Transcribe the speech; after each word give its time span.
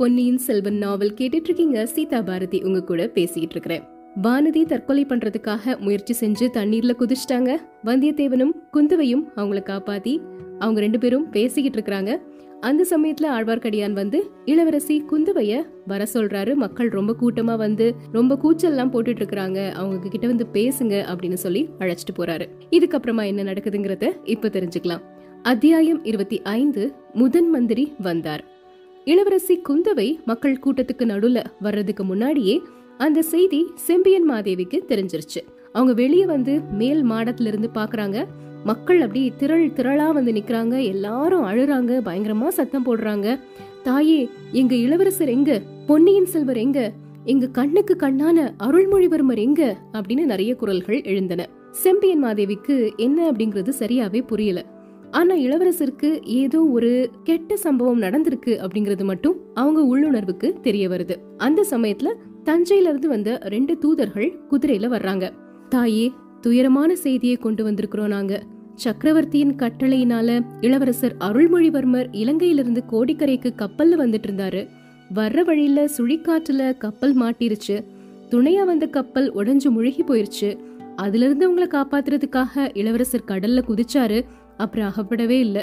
பொன்னியின் 0.00 0.38
செல்வன் 0.38 0.78
நாவல் 0.78 1.14
கேட்டுட்டு 1.14 1.42
இருக்கீங்க 1.42 1.86
சீதா 1.86 2.22
பாரதி 2.22 2.62
உங்க 2.62 2.82
கூட 2.82 3.06
பேசிட்டு 3.14 3.48
இருக்கிறேன் 3.50 3.82
வானதி 4.22 4.66
தற்கொலை 4.66 5.04
பண்றதுக்காக 5.04 5.78
முயற்சி 5.78 6.26
செஞ்சு 6.26 6.48
தண்ணீர்ல 6.52 6.90
குதிச்சிட்டாங்க. 6.98 7.56
வந்தியத்தேவனும் 7.84 8.50
குந்தவையும் 8.72 9.28
அவங்கள 9.36 9.62
காப்பாத்தி 9.62 10.18
அவங்க 10.58 10.80
ரெண்டு 10.80 10.98
பேரும் 10.98 11.30
பேசிக்கிட்டு 11.30 11.80
இருக்கிறாங்க 11.80 12.20
அந்த 12.60 12.86
சமயத்துல 12.90 13.24
ஆழ்வார்க்கடியான் 13.24 13.92
வந்து 13.92 14.30
இளவரசி 14.44 15.04
குந்தவைய 15.10 15.62
வர 15.86 16.06
சொல்றாரு. 16.14 16.54
மக்கள் 16.54 16.88
ரொம்ப 16.88 17.16
கூட்டமா 17.20 17.56
வந்து 17.56 17.94
ரொம்ப 18.12 18.38
கூச்சல்லாம் 18.42 18.92
போட்டுட்டு 18.92 19.20
இருக்கிறாங்க 19.20 19.70
அவங்க 19.70 20.08
கிட்ட 20.08 20.26
வந்து 20.26 20.46
பேசுங்க 20.52 21.04
அப்படின்னு 21.12 21.34
சொல்லி 21.34 21.68
அழைச்சிட்டு 21.78 22.18
போறாரு. 22.18 22.48
இதுக்கப்புறமா 22.70 23.26
என்ன 23.26 23.42
நடக்குதுங்கிறத 23.42 24.16
இப்ப 24.24 24.48
தெரிஞ்சுக்கலாம். 24.48 25.00
அத்தியாயம் 25.42 26.04
இருபத்தி 26.04 26.42
ஐந்து 26.42 26.94
முதன் 27.12 27.50
மந்திரி 27.50 27.92
வந்தார். 27.98 28.58
இளவரசி 29.04 29.62
குந்தவை 29.68 30.24
மக்கள் 30.24 30.60
கூட்டத்துக்கு 30.64 31.04
நடுவுல 31.04 31.44
வர்றதுக்கு 31.60 32.04
முன்னாடியே 32.04 32.62
அந்த 32.98 33.22
செய்தி 33.22 33.66
செம்பியன் 33.74 34.30
மாதேவிக்கு 34.30 34.80
தெரிஞ்சிருச்சு. 34.88 35.40
அவங்க 35.72 35.92
வெளியே 35.92 36.26
வந்து 36.26 36.60
மேல் 36.60 37.04
மாடத்துல 37.04 37.46
இருந்து 37.46 37.70
பாக்குறாங்க. 37.74 38.24
மக்கள் 38.64 39.00
அப்படி 39.00 39.32
திரள் 39.36 39.68
திரளா 39.68 40.12
வந்து 40.12 40.32
நிக்கிறாங்க. 40.32 40.84
எல்லாரும் 40.84 41.44
அழுறாங்க. 41.44 41.90
பயங்கரமா 41.90 42.48
சத்தம் 42.48 42.86
போடுறாங்க. 42.86 43.40
தாயே 43.82 44.28
எங்க 44.52 44.74
இளவரசர் 44.74 45.28
எங்க? 45.28 45.62
பொன்னியின் 45.86 46.26
செல்வர் 46.26 46.56
எங்க? 46.56 46.92
எங்க 47.24 47.46
கண்ணுக்கு 47.46 47.96
கண்ணான 48.00 48.54
அருள்மொழிவர்மர் 48.58 49.38
எங்க? 49.38 49.76
அப்படின்னு 49.92 50.24
நிறைய 50.24 50.54
குரல்கள் 50.54 51.02
எழுந்தன. 51.02 51.48
செம்பியன் 51.70 52.24
மாதேவிக்கு 52.24 52.96
என்ன 52.96 53.32
அப்படிங்கிறது 53.32 53.72
சரியாவே 53.78 54.26
புரியல. 54.26 54.64
ஆனா 55.10 55.34
இளவரசருக்கு 55.34 56.24
ஏதோ 56.24 56.64
ஒரு 56.64 57.10
கெட்ட 57.24 57.56
சம்பவம் 57.56 58.02
நடந்திருக்கு 58.02 58.58
அப்படிங்கறது 58.58 59.04
மட்டும் 59.04 59.36
அவங்க 59.54 59.80
உள்ளுணர்வுக்கு 59.82 60.60
தெரிய 60.60 60.88
வருது. 60.88 61.16
அந்த 61.36 61.66
சமயத்துல 61.70 62.12
தஞ்சையில 62.44 62.82
இருந்து 62.82 63.08
வந்த 63.08 63.38
ரெண்டு 63.42 63.78
தூதர்கள் 63.78 64.38
குதிரையில 64.50 64.88
வர்றாங்க. 64.88 65.30
தாயே 65.68 66.12
துயரமான 66.40 66.96
செய்தியை 66.96 67.36
கொண்டு 67.36 67.70
வந்திருக்கிறோம் 67.70 68.06
நாங்க. 68.06 68.42
சக்கரவர்த்தியின் 68.74 69.54
கட்டளையினால 69.54 70.40
இளவரசர் 70.60 71.16
அருள்மொழிவர்மர் 71.20 72.06
இலங்கையிலிருந்து 72.12 72.82
கோடிக்கரைக்கு 72.92 73.50
கப்பல்ல 73.58 73.96
வந்துட்டு 73.96 74.28
இருந்தாரு 74.28 74.68
வர்ற 75.14 75.44
வழியில 75.44 75.84
சுழிக்காற்றுல 75.96 76.76
கப்பல் 76.76 77.16
மாட்டிருச்சு. 77.16 77.84
துணையா 78.30 78.64
வந்த 78.64 78.86
கப்பல் 78.86 79.34
உடைஞ்சு 79.34 79.70
முழுகி 79.70 80.02
போயிருச்சு. 80.02 80.58
அதுல 80.96 81.24
இருந்து 81.24 81.44
அவங்கள 81.48 81.68
காப்பாத்துறதுக்காக 81.68 82.70
இளவரசர் 82.74 83.28
கடல்ல 83.28 83.62
குதிச்சாரு. 83.68 84.24
அப்புறம் 84.60 84.86
அகப்படவே 84.86 85.38
இல்ல. 85.38 85.58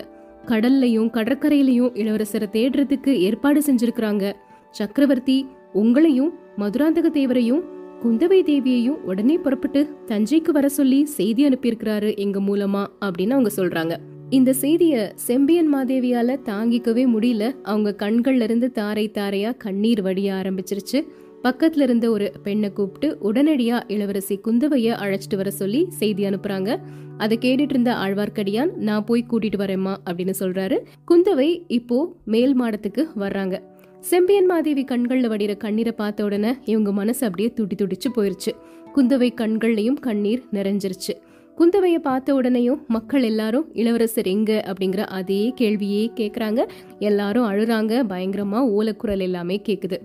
கடல்லையும் 0.46 1.10
கடற்கரையிலையும் 1.12 1.92
இளவரசரை 1.94 2.48
தேடுறதுக்கு 2.52 3.10
ஏற்பாடு 3.10 3.62
செஞ்சிருக்கிறாங்க. 3.62 4.34
சக்கரவர்த்தி 4.72 5.48
உங்களையும் 5.74 6.30
மதுராந்தக 6.58 7.10
தேவரையும் 7.14 7.64
குந்தவை 8.04 8.40
தேவியையும் 8.44 9.02
உடனே 9.04 9.38
புறப்பட்டு 9.38 9.82
தஞ்சைக்கு 10.08 10.52
வர 10.52 10.70
சொல்லி 10.70 11.06
செய்தி 11.06 11.48
அனுப்பியிருக்கிறாரு 11.50 12.18
எங்க 12.18 12.40
மூலமா 12.40 12.86
அப்படின்னு 13.06 13.30
அவங்க 13.30 13.50
சொல்றாங்க. 13.58 13.96
இந்த 14.30 14.54
செய்திய 14.62 15.12
செம்பியன் 15.16 15.76
மாதேவியால 15.76 16.38
தாங்கிக்கவே 16.46 17.04
முடியல. 17.16 17.56
அவங்க 17.64 17.96
கண்கள்ல 17.98 18.42
இருந்து 18.42 18.72
தாரை 18.72 19.12
தாரையா 19.14 19.58
கண்ணீர் 19.58 20.02
வடிய 20.02 20.34
ஆரம்பிச்சிருச்சு. 20.34 21.00
பக்கத்துல 21.44 21.82
இருந்த 21.82 22.12
ஒரு 22.12 22.32
பெண்ணை 22.44 22.70
கூப்பிட்டு 22.74 23.18
உடனடியா 23.24 23.80
இளவரசி 23.88 24.40
குந்தவைய 24.44 24.90
அழைச்சிட்டு 25.04 25.36
வர 25.36 25.52
சொல்லி 25.52 25.86
செய்தி 25.90 26.24
அனுப்புறாங்க. 26.24 26.78
அதை 27.18 27.38
கேட்டுட்டு 27.42 27.60
இருந்த 27.60 27.94
ஆழ்வார்க்கடியான் 27.94 28.74
நான் 28.74 29.04
போய் 29.04 29.26
கூட்டிட்டு 29.30 29.58
வரேம்மா 29.58 29.96
அப்படின்னு 30.06 30.34
சொல்றாரு. 30.40 30.78
குந்தவை 31.12 31.64
இப்போ 31.68 32.16
மேல் 32.26 32.62
மாடத்துக்கு 32.62 33.08
வர்றாங்க. 33.20 33.60
செம்பியன் 34.00 34.46
மாதேவி 34.46 34.84
கண்கள்ல 34.84 35.28
வடிகிற 35.28 35.58
கண்ணீரை 35.58 35.92
பார்த்த 35.92 36.24
உடனே 36.24 36.54
இவங்க 36.66 36.92
மனசு 36.92 37.26
அப்படியே 37.26 37.54
துடி 37.54 37.76
துடிச்சு 37.76 38.18
போயிருச்சு. 38.18 38.52
குந்தவை 38.96 39.30
கண்கள்லையும் 39.36 40.00
கண்ணீர் 40.00 40.44
நிறைஞ்சிருச்சு. 40.54 41.14
குந்தவைய 41.58 41.96
பார்த்த 41.96 42.34
உடனேயும் 42.34 42.86
மக்கள் 42.88 43.24
எல்லாரும் 43.24 43.74
இளவரசர் 43.74 44.28
எங்க? 44.28 44.64
அப்படிங்கிற 44.66 44.98
அதே 44.98 45.54
கேள்வியே 45.58 46.10
கேக்குறாங்க. 46.16 46.68
எல்லாரும் 47.00 47.52
அழுறாங்க. 47.52 48.04
பயங்கரமா 48.10 48.70
ஓலக்குரல் 48.78 49.20
எல்லாமே 49.20 49.62
கேக்குது. 49.70 49.98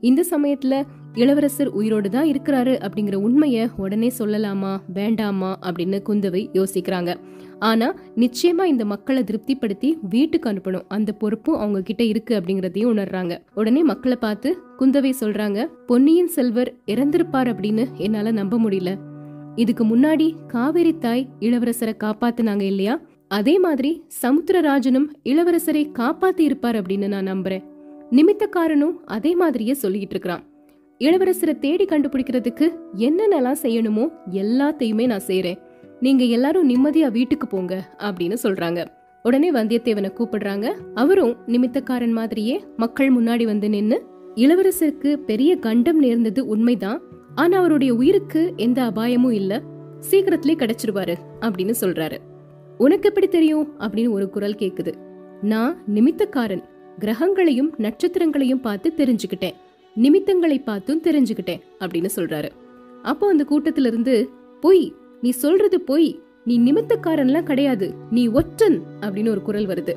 இந்த 0.00 0.24
சமயத்துல 0.30 0.82
இளவரசர் 1.14 1.68
உயிரோடு 1.68 2.10
தான் 2.10 2.26
இருக்கிறாரு 2.26 2.88
அப்படிங்கிற 2.88 3.16
உண்மைய 3.16 3.70
உடனே 3.76 4.12
சொல்லலாமா 4.18 4.80
வேண்டாமா 4.92 5.58
அப்படின்னு 5.62 6.02
குந்தவை 6.08 6.48
யோசிக்கிறாங்க. 6.52 7.14
ஆனா 7.58 7.94
நிச்சயமா 8.16 8.64
இந்த 8.64 8.84
மக்களை 8.84 9.22
திருப்திப்படுத்தி 9.22 9.98
வீட்டுக்கு 10.08 10.50
அனுப்பணும். 10.50 10.82
அந்த 10.88 11.12
பொறுப்பும் 11.12 11.54
அவங்க 11.54 11.82
கிட்ட 11.82 12.04
இருக்கு 12.04 12.40
அப்படிங்கறதையும் 12.40 12.92
உணர்றாங்க. 12.94 13.38
உடனே 13.54 13.82
மக்களை 13.82 14.16
பார்த்து 14.20 14.58
குந்தவை 14.78 15.12
சொல்றாங்க 15.20 15.66
பொன்னியின் 15.86 16.28
செல்வர் 16.28 16.74
இறந்திருப்பார் 16.86 17.50
அப்படின்னு 17.52 17.96
என்னால 17.96 18.30
நம்ப 18.30 18.58
முடியல. 18.58 18.98
இதுக்கு 19.54 19.84
முன்னாடி 19.84 20.32
காவேரி 20.46 20.98
தாய் 20.98 21.28
இளவரசரை 21.40 21.96
காப்பாத்துனாங்க 22.04 22.62
இல்லையா? 22.62 23.00
அதே 23.28 23.58
மாதிரி 23.58 24.04
சமுத்திரராஜனும் 24.22 25.08
இளவரசரை 25.24 25.90
காப்பாத்தி 25.98 26.40
இருப்பார் 26.40 26.82
அப்படின்னு 26.82 27.08
நான் 27.08 27.26
நம்புறேன். 27.26 27.64
நிமித்தக்காரனும் 28.10 28.94
அதே 29.04 29.34
மாதிரியே 29.34 29.74
சொல்லிட்டு 29.74 30.10
இருக்கிறான். 30.10 30.48
இளவரசரை 31.04 31.58
தேடி 31.58 31.84
கண்டுபிடிக்கிறதுக்கு 31.84 32.70
என்னென்னலாம் 32.96 33.56
செய்யணுமோ 33.62 34.12
எல்லாத்தையுமே 34.32 35.06
நான் 35.06 35.20
செய்யறேன் 35.26 35.58
நீங்க 36.00 36.24
எல்லாரும் 36.24 36.68
நிம்மதியா 36.68 37.10
வீட்டுக்கு 37.10 37.46
போங்க 37.46 37.96
அப்படின்னு 37.98 38.36
சொல்றாங்க. 38.42 38.86
உடனே 39.22 39.52
வந்தியத்தேவனை 39.52 40.12
கூப்பிடுறாங்க. 40.12 40.72
அவரும் 40.94 41.36
நிமித்தக்காரன் 41.46 42.10
மாதிரியே 42.10 42.64
மக்கள் 42.76 43.14
முன்னாடி 43.14 43.44
வந்து 43.44 43.68
நின்னு 43.68 44.02
இளவரசருக்கு 44.34 45.16
பெரிய 45.16 45.56
கண்டம் 45.56 45.98
நேர்ந்தது 45.98 46.46
உண்மைதான். 46.46 47.00
ஆனா 47.34 47.58
அவருடைய 47.58 47.94
உயிருக்கு 47.94 48.52
எந்த 48.56 48.82
அபாயமும் 48.82 49.32
இல்ல. 49.32 49.62
சீக்கிரத்திலே 50.00 50.54
கிடைச்சிருவாரு 50.54 51.14
அப்படின்னு 51.40 51.74
சொல்றாரு. 51.80 52.18
உனக்கு 52.78 53.08
எப்படி 53.08 53.28
தெரியும்? 53.28 53.72
அப்படின்னு 53.78 54.10
ஒரு 54.10 54.30
குரல் 54.30 54.56
கேக்குது. 54.58 54.94
நான் 55.42 55.82
நிமித்தக்காரன். 55.94 56.62
கிரகங்களையும் 57.00 57.70
நட்சத்திரங்களையும் 57.76 58.60
பார்த்து 58.60 58.92
தெரிஞ்சுக்கிட்டேன். 58.96 59.54
நிமித்தங்களை 59.94 60.58
பார்த்தும் 60.58 61.02
தெரிஞ்சுக்கிட்டேன் 61.02 61.60
அப்படின்னு 61.80 62.08
சொல்றாரு. 62.16 62.48
அப்போ 63.02 63.28
அந்த 63.28 63.46
கூட்டத்துல 63.50 63.86
இருந்து 63.86 64.28
பொய் 64.60 64.94
நீ 65.20 65.30
சொல்றது 65.30 65.80
பொய் 65.80 66.20
நீ 66.44 66.60
நிமித்தக்காரன்லாம் 66.60 67.42
கிடையாது 67.42 67.94
நீ 68.10 68.26
ஒற்றன் 68.26 68.82
அப்படின்னு 69.00 69.28
ஒரு 69.28 69.42
குரல் 69.42 69.66
வருது. 69.66 69.94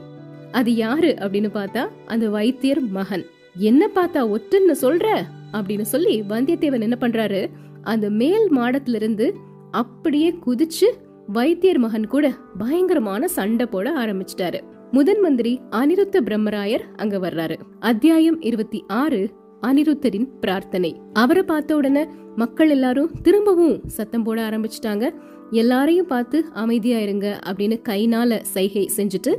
அது 0.52 0.76
யாரு? 0.76 1.16
அப்படின்னு 1.20 1.50
பார்த்தா 1.54 1.88
அந்த 2.06 2.30
வைத்தியர் 2.30 2.82
மகன். 2.82 3.26
என்ன 3.58 3.90
பார்த்தா 3.96 4.38
ஒற்றன்னு 4.38 4.76
சொல்ற? 4.82 5.24
அப்படின்னு 5.54 5.82
சொல்லி 5.82 6.22
வந்தியத்தேவன் 6.22 6.82
என்ன 6.82 6.98
பண்றாரு 7.00 7.50
அந்த 7.84 8.10
மேல் 8.10 8.58
மாடத்துல 8.58 8.96
இருந்து 8.96 9.36
அப்படியே 9.72 10.36
குதிச்சு 10.46 10.90
வைத்தியர் 11.28 11.78
மகன் 11.78 12.08
கூட 12.08 12.34
பயங்கரமான 12.58 13.28
சண்டை 13.28 13.66
போட 13.66 14.06
ஆரம்பிச்சிட்டாரு. 14.06 14.62
முதன் 14.92 15.20
மந்திரி 15.20 15.62
அனிருத்த 15.72 16.20
பிரம்மராயர் 16.26 16.82
அங்க 16.96 17.18
வர்றாரு. 17.18 17.56
அத்தியாயம் 17.80 18.42
இருபத்தி 18.42 18.84
ஆறு 18.88 19.30
அனிருத்தரின் 19.68 20.28
பிரார்த்தனை. 20.42 20.92
அவரை 21.14 21.44
பார்த்த 21.44 21.76
உடனே 21.76 22.04
மக்கள் 22.36 22.70
எல்லாரும் 22.70 23.12
திரும்பவும் 23.22 23.76
சத்தம் 23.88 24.24
போட 24.24 24.50
ஆரம்பிச்சிட்டாங்க. 24.50 25.06
எல்லாரையும் 25.52 26.08
பார்த்து 26.08 26.46
அமைதியா 26.54 27.00
இருங்க 27.00 27.40
அப்படின்னு 27.46 27.78
கைனால 27.90 28.40
சைகை 28.42 28.90
செஞ்சுட்டு 28.98 29.34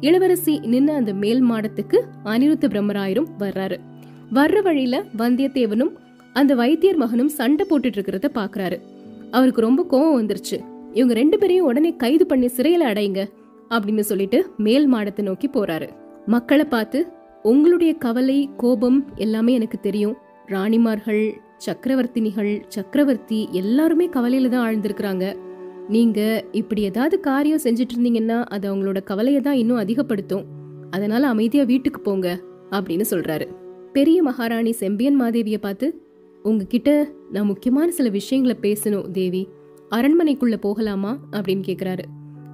இளவரசி 0.00 0.54
நின்று 0.72 0.92
அந்த 0.92 1.12
மேல் 1.12 1.42
மாடத்துக்கு 1.50 1.98
அனிருத்த 2.24 2.68
பிரம்மராயரும் 2.74 3.28
வர்றாரு. 3.38 3.76
வர்ற 4.34 4.62
வழியில 4.62 4.96
வந்தியத்தேவனும் 5.18 5.92
அந்த 6.32 6.54
வைத்தியர் 6.54 6.96
மகனும் 6.96 7.28
சண்டை 7.28 7.66
போட்டுட்டு 7.70 7.98
இருக்கிறத 7.98 8.28
பாக்குறாரு. 8.34 8.78
அவருக்கு 9.30 9.60
ரொம்ப 9.60 9.86
கோவம் 9.90 10.18
வந்துருச்சு. 10.20 10.58
இவங்க 10.92 11.14
ரெண்டு 11.14 11.38
பேரையும் 11.38 11.66
உடனே 11.66 11.96
கைது 11.96 12.26
பண்ணி 12.26 12.46
சிறையில 12.46 12.88
அடையுங்க 12.90 13.22
அப்படின்னு 13.70 14.00
சொல்லிட்டு 14.00 14.38
மேல் 14.56 14.86
மாடத்தை 14.86 15.24
நோக்கி 15.24 15.48
போறாரு. 15.48 15.88
மக்களை 16.26 16.64
பார்த்து 16.64 16.98
உங்களுடைய 17.42 17.94
கவலை 17.94 18.50
கோபம் 18.56 19.10
எல்லாமே 19.14 19.52
எனக்கு 19.52 19.80
தெரியும். 19.80 20.16
ராணிமார்கள் 20.46 21.32
சக்கரவர்த்தினிகள் 21.66 22.62
சக்கரவர்த்தி 22.68 23.48
எல்லாருமே 23.50 24.08
கவலையில 24.08 24.48
தான் 24.48 24.74
ஆழ்ந்திருக்கிறாங்க. 24.74 25.36
நீங்க 25.88 26.44
இப்படி 26.52 26.82
ஏதாவது 26.82 27.20
காரியம் 27.20 27.58
செஞ்சுட்டு 27.64 27.88
இருந்தீங்கன்னா 27.98 28.44
அது 28.44 28.74
அவங்களோட 28.74 29.02
கவலையை 29.02 29.40
தான் 29.40 29.54
இன்னும் 29.54 29.76
அதிகப்படுத்தும். 29.76 30.44
அதனால 30.90 31.28
அமைதியா 31.28 31.62
வீட்டுக்கு 31.62 32.00
போங்க 32.00 32.40
அப்படின்னு 32.70 33.04
சொல்றாரு. 33.10 33.48
பெரிய 33.92 34.22
மகாராணி 34.22 34.72
செம்பியன் 34.72 35.20
மாதேவிய 35.20 35.58
பார்த்து 35.58 36.06
உங்ககிட்ட 36.42 37.08
நான் 37.32 37.46
முக்கியமான 37.46 37.90
சில 37.90 38.08
விஷயங்களை 38.08 38.58
பேசணும் 38.60 39.10
தேவி. 39.10 39.48
அரண்மனைக்குள்ள 39.90 40.56
போகலாமா? 40.56 41.18
அப்படின்னு 41.30 41.62
கேக்குறாரு. 41.66 42.02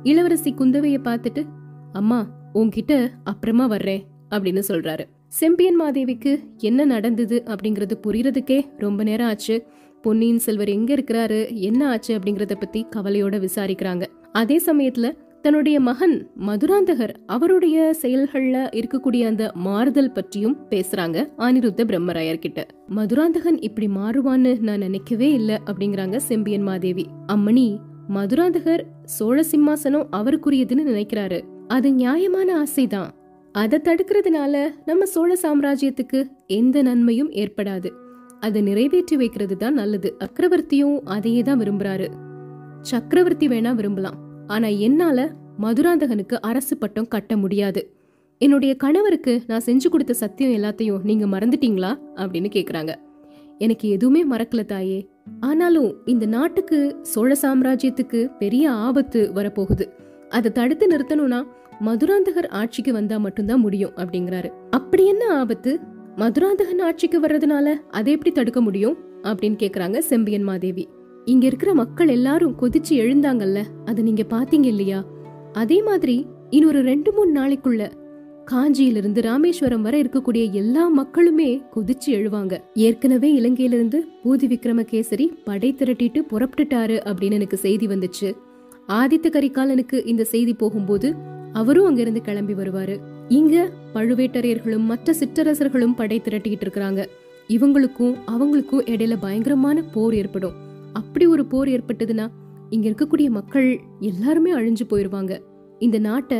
இளவரசி 0.03 0.55
குந்தவைய 0.55 0.99
பார்த்துட்டு 1.05 1.47
அம்மா 1.93 2.27
உங்ககிட்ட 2.53 3.11
அப்புறமா 3.25 3.67
வர்றேன். 3.67 4.06
அப்படின்னு 4.31 4.62
சொல்றாரு. 4.69 5.05
செம்பியன் 5.28 5.81
மாதேவிக்கு 5.81 6.38
என்ன 6.58 6.84
நடந்தது 6.84 7.43
அப்படிங்கறது 7.46 7.93
புரியறதுக்கே 8.06 8.64
ரொம்ப 8.78 9.02
நேரம் 9.02 9.26
ஆச்சு. 9.26 9.64
பொன்னியின் 10.02 10.38
செல்வர் 10.38 10.69
எங்க 10.69 10.94
இருக்கிறாரு 10.94 11.55
என்ன 11.55 11.88
ஆச்சு 11.88 12.19
அப்படிங்கறத 12.19 12.55
பத்தி 12.55 12.87
கவலையோட 12.96 13.46
விசாரிக்கிறாங்க. 13.46 14.06
அதே 14.32 14.61
சமயத்துல 14.67 15.12
தன்னுடைய 15.43 15.81
மகன் 15.81 16.31
மதுராந்தகர் 16.46 17.14
அவருடைய 17.26 17.94
செயல்கள்ல 18.02 18.69
இருக்கக்கூடிய 18.75 19.26
அந்த 19.26 19.50
மாறுதல் 19.55 20.12
பற்றியும் 20.12 20.56
பேசுறாங்க 20.70 21.29
அனிருத்த 21.38 21.84
பிரம்மராயர் 21.84 22.38
கிட்ட. 22.38 22.67
மதுராந்தகன் 22.87 23.61
இப்படி 23.61 23.87
மாறுவான்னு 23.87 24.61
நான் 24.61 24.79
நினைக்கவே 24.79 25.32
இல்ல 25.32 25.61
அப்படிங்கிறாங்க 25.67 26.17
செம்பியன் 26.17 26.62
மாதேவி. 26.62 27.06
அம்மணி 27.32 27.79
மதுராந்தகர் 28.14 28.81
சோழ 29.05 29.44
சிம்மாசனம் 29.50 30.06
அவருக்குரியதுன்னு 30.12 30.82
நினைக்கிறாரு. 30.87 31.40
அது 31.69 31.93
நியாயமான 31.93 32.62
ஆசைதான். 32.62 33.16
அதை 33.56 33.79
தடுக்கிறதுனால 33.85 34.75
நம்ம 34.85 35.05
சோழ 35.05 35.35
சாம்ராஜ்யத்துக்கு 35.43 36.26
எந்த 36.47 36.82
நன்மையும் 36.82 37.31
ஏற்படாது. 37.31 37.91
அதை 38.41 38.62
நிறைவேற்றி 38.62 39.17
வைக்கிறது 39.17 39.56
தான் 39.56 39.75
நல்லது. 39.75 40.17
சக்கரவர்த்தியும் 40.19 41.00
அதையே 41.05 41.43
தான் 41.43 41.61
விரும்புறாரு. 41.61 42.08
சக்கரவர்த்தி 42.81 43.49
வேணா 43.49 43.75
விரும்பலாம். 43.75 44.14
ஆனா 44.47 44.69
என்னால 44.69 45.32
மதுராந்தகனுக்கு 45.61 46.35
அரசு 46.35 46.76
பட்டம் 46.76 47.08
கட்ட 47.08 47.37
முடியாது. 47.37 47.97
என்னுடைய 48.38 48.76
கணவருக்கு 48.76 49.43
நான் 49.47 49.64
செஞ்சு 49.67 49.88
கொடுத்த 49.88 50.12
சத்தியம் 50.12 50.62
எல்லாத்தையும் 50.62 51.00
நீங்க 51.03 51.26
மறந்துட்டீங்களா? 51.26 51.99
அப்படின்னு 52.14 52.50
கேக்குறாங்க. 52.53 52.94
எனக்கு 53.58 53.88
எதுவுமே 53.88 54.26
மறக்கல 54.26 54.64
தாயே. 54.64 55.08
ஆனாலும் 55.41 55.97
இந்த 56.05 56.26
நாட்டுக்கு 56.26 56.97
சோழ 57.03 57.37
சாம்ராஜ்யத்துக்கு 57.43 58.37
பெரிய 58.38 58.70
ஆபத்து 58.70 59.32
வரப்போகுது. 59.35 59.88
அதை 60.29 60.53
தடுத்து 60.53 60.87
நிறுத்தணும்னா 60.87 61.47
மதுராந்தகர் 61.81 62.49
ஆட்சிக்கு 62.49 62.93
வந்தா 62.93 63.17
மட்டும்தான் 63.17 63.61
முடியும் 63.61 63.90
அப்படிங்கிறாரு. 63.96 64.52
அப்படி 64.70 65.06
என்ன 65.06 65.38
ஆபத்து? 65.38 65.78
மதுராந்தகன் 66.17 66.78
ஆட்சிக்கு 66.78 67.20
வர்றதுனால 67.20 67.75
அதை 67.90 68.12
எப்படி 68.12 68.34
தடுக்க 68.34 68.61
முடியும்? 68.61 68.96
அப்படின்னு 69.23 69.58
கேக்குறாங்க 69.62 69.99
செம்பியன் 69.99 70.43
மாதேவி. 70.43 70.88
இங்க 71.25 71.46
இருக்கிற 71.46 71.75
மக்கள் 71.75 72.08
எல்லாரும் 72.08 72.56
கொதிச்சு 72.61 72.90
எழுந்தாங்கல்ல 72.90 73.62
அதை 73.84 74.05
நீங்க 74.05 74.25
பாத்தீங்க 74.31 74.64
இல்லையா? 74.64 75.05
அதே 75.52 75.82
மாதிரி 75.82 76.26
இன்னொரு 76.50 76.82
ரெண்டு 76.82 77.12
மூணு 77.12 77.40
நாளைக்குள்ள 77.40 77.90
காஞ்சியிலிருந்து 78.50 79.20
ராமேஸ்வரம் 79.20 79.82
வரை 79.82 80.02
இருக்கக்கூடிய 80.02 80.50
எல்லா 80.50 80.88
மக்களுமே 80.88 81.62
கொதிச்சு 81.76 82.06
எழுவாங்க. 82.06 82.58
ஏற்கனவே 82.75 83.40
இலங்கையிலிருந்து 83.40 83.96
பூதி 84.25 84.46
விக்ரமகேசரி 84.46 85.31
படை 85.44 85.75
திரட்டிட்டு 85.79 86.22
புறப்பட்டுட்டாரு 86.31 87.00
அப்படின்னு 87.05 87.32
எனக்கு 87.32 87.56
செய்தி 87.56 87.87
வந்துச்சு. 87.87 88.37
ஆதித்த 88.88 89.29
கரிகாலனுக்கு 89.29 90.06
இந்த 90.06 90.25
செய்தி 90.25 90.55
போகும்போது 90.55 91.34
அவரும் 91.56 91.85
அங்கிருந்து 91.85 92.20
கிளம்பி 92.20 92.53
வருவாரு. 92.53 93.00
இங்க 93.29 93.70
பழுவேட்டரையர்களும் 93.94 94.85
மற்ற 94.85 95.14
சிற்றரசர்களும் 95.20 95.94
படை 95.97 96.20
திரட்டிக்கிட்டு 96.20 96.67
இருக்கிறாங்க. 96.67 97.06
இவங்களுக்கும் 97.49 98.14
அவங்களுக்கும் 98.31 98.85
இடையில 98.85 99.17
பயங்கரமான 99.20 99.82
போர் 99.82 100.14
ஏற்படும். 100.14 100.53
அப்படி 100.93 101.26
ஒரு 101.26 101.47
போர் 101.47 101.69
ஏற்பட்டதுன்னா 101.69 102.29
இங்க 102.70 102.88
இருக்கக்கூடிய 102.88 103.29
மக்கள் 103.29 103.81
எல்லாருமே 104.00 104.53
அழிஞ்சு 104.53 104.85
போயிருவாங்க. 104.88 105.43
இந்த 105.79 105.99
நாட்டை 105.99 106.38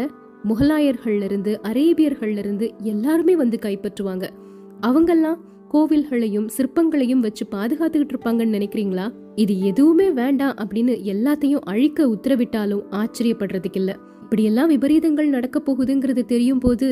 முகலாயர்கள்ல 0.48 1.22
இருந்து 1.22 1.60
அரேபியர்கள்ல 1.62 2.36
இருந்து 2.36 2.74
எல்லாருமே 2.82 3.36
வந்து 3.36 3.58
கைப்பற்றுவாங்க. 3.62 4.28
அவங்கெல்லாம் 4.80 5.38
கோவில்களையும் 5.72 6.48
சிற்பங்களையும் 6.56 7.24
வச்சு 7.26 7.46
பாதுகாத்துக்கிட்டு 7.50 8.14
இருப்பாங்கன்னு 8.14 8.56
நினைக்கிறீங்களா? 8.58 9.12
இது 9.34 9.60
எதுவுமே 9.60 10.10
வேண்டாம் 10.10 10.54
அப்படின்னு 10.56 10.94
எல்லாத்தையும் 11.14 11.64
அழிக்க 11.64 12.06
உத்தரவிட்டாலும் 12.06 12.84
ஆச்சரியப்படுறதுக்கு 12.90 13.76
இல்ல 13.76 13.96
இப்படியெல்லாம் 14.26 14.70
விபரீதங்கள் 14.73 15.34
நடக்க 15.34 15.58
போகுதுங்கிறது 15.67 16.23
தெரியும் 16.31 16.61
போது 16.62 16.87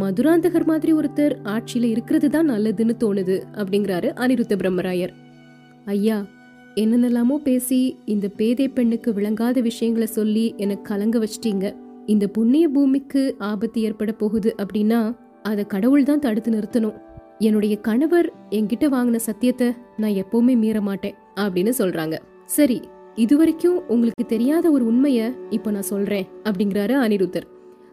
மதுராந்தகர் 0.00 0.64
மாதிரி 0.70 0.92
ஒருத்தர் 0.92 1.34
ஆட்சியில 1.52 1.84
இருக்கிறது 1.90 2.28
தான் 2.30 2.48
நல்லதுன்னு 2.52 2.94
தோணுது 3.02 3.36
அப்படிங்கிறாரு 3.60 4.08
அனிருத்த 4.22 4.54
பிரம்மராயர். 4.62 5.12
ஐயா 5.94 6.16
என்னென்னலாமோ 6.82 7.36
பேசி 7.44 7.78
இந்த 8.14 8.26
பேதை 8.40 8.66
பெண்ணுக்கு 8.68 9.12
விளங்காத 9.18 9.60
விஷயங்களை 9.68 10.08
சொல்லி 10.16 10.44
எனக்கு 10.64 10.84
கலங்க 10.90 11.18
வச்சிட்டீங்க. 11.24 11.68
இந்த 12.06 12.24
புண்ணிய 12.38 12.64
பூமிக்கு 12.68 13.22
ஆபத்து 13.50 13.84
ஏற்பட 13.88 14.14
போகுது 14.22 14.52
அப்படின்னா 14.64 15.00
அதை 15.50 15.64
கடவுள் 15.74 16.08
தான் 16.10 16.24
தடுத்து 16.26 16.52
நிறுத்தணும். 16.56 16.98
என்னுடைய 17.48 17.76
கணவர் 17.90 18.30
என்கிட்ட 18.58 18.88
வாங்கின 18.96 19.22
சத்தியத்தை 19.28 19.70
நான் 20.04 20.18
எப்பவுமே 20.24 20.56
மீற 20.64 20.80
மாட்டேன் 20.80 21.18
அப்படின்னு 21.44 21.74
சொல்றாங்க. 21.82 22.18
சரி 22.56 22.80
இதுவரைக்கும் 23.14 23.88
உங்களுக்கு 23.88 24.26
தெரியாத 24.26 24.70
ஒரு 24.70 24.86
உண்மையை 24.86 25.32
இப்ப 25.50 25.70
நான் 25.70 25.82
சொல்றேன் 25.82 26.26
அப்படிங்கிறாரு 26.44 26.92
அனிருத்தர். 26.92 27.42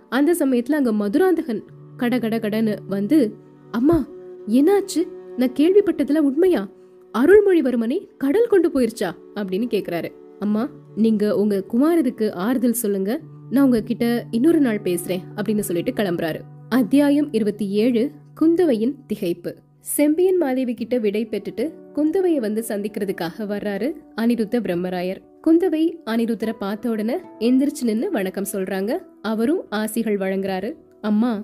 அந்த 0.09 0.35
சமயத்துல 0.39 0.71
அங்க 0.71 0.91
மதுராந்தகன் 0.91 1.63
கட 1.97 2.19
கட 2.19 2.37
கடன்னு 2.37 2.77
வந்து 2.87 3.35
அம்மா 3.71 4.07
என்னாச்சு? 4.47 5.07
நான் 5.37 5.51
கேள்விப்பட்டதுல 5.53 6.17
உண்மையா? 6.17 6.69
அருள்மொழிவர்மனை 7.17 8.07
கடல் 8.17 8.47
கொண்டு 8.47 8.69
போயிருச்சா? 8.69 9.11
அப்படின்னு 9.35 9.67
கேக்குறாரு. 9.67 10.09
அம்மா 10.39 10.69
நீங்க 10.95 11.37
உங்க 11.37 11.63
குமாரருக்கு 11.73 12.31
ஆறுதல் 12.31 12.73
சொல்லுங்க. 12.73 13.19
நான் 13.49 13.63
உங்ககிட்ட 13.63 14.25
இன்னொரு 14.31 14.59
நாள் 14.59 14.81
பேசுறேன் 14.83 15.21
அப்படின்னு 15.35 15.59
சொல்லிட்டு 15.59 15.91
கிளம்புறாரு. 15.91 16.39
அத்தியாயம் 16.69 17.33
இருபத்தி 17.33 17.69
ஏழு 17.69 18.11
குந்தவையின் 18.41 18.95
திகைப்பு. 19.13 19.55
செம்பியன் 19.79 20.37
மாதேவி 20.37 20.73
கிட்ட 20.73 20.97
விடை 20.97 21.27
பெற்றுட்டு 21.27 21.73
குந்தவைய 21.95 22.35
வந்து 22.35 22.63
சந்திக்கிறதுக்காக 22.67 23.39
வர்றாரு 23.39 23.91
அனிருத்த 24.21 24.59
பிரம்மராயர். 24.59 25.21
குந்தவை 25.47 25.95
அனிருத்தரை 26.05 26.51
பார்த்த 26.51 26.89
உடனே 26.89 27.17
எந்திரிச்சு 27.39 27.83
நின்னு 27.83 28.11
வணக்கம் 28.11 28.45
சொல்றாங்க. 28.53 28.97
அவரும் 29.21 29.65
ஆசிகள் 29.71 30.17
வழங்குறாரு. 30.17 30.75
அம்மா 31.01 31.43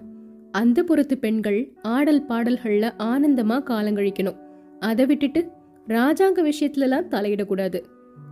அந்த 0.51 0.83
புறத்து 0.83 1.17
பெண்கள் 1.17 1.73
ஆடல் 1.81 2.27
பாடல்கள்ல 2.27 2.91
ஆனந்தமா 2.97 3.63
காலங்கழிக்கணும். 3.63 4.37
அதை 4.79 5.05
விட்டுட்டு 5.05 5.49
ராஜாங்க 5.87 6.51
விஷயத்துல 6.51 6.79
எல்லாம் 6.79 7.09
தலையிடக்கூடாது. 7.09 7.83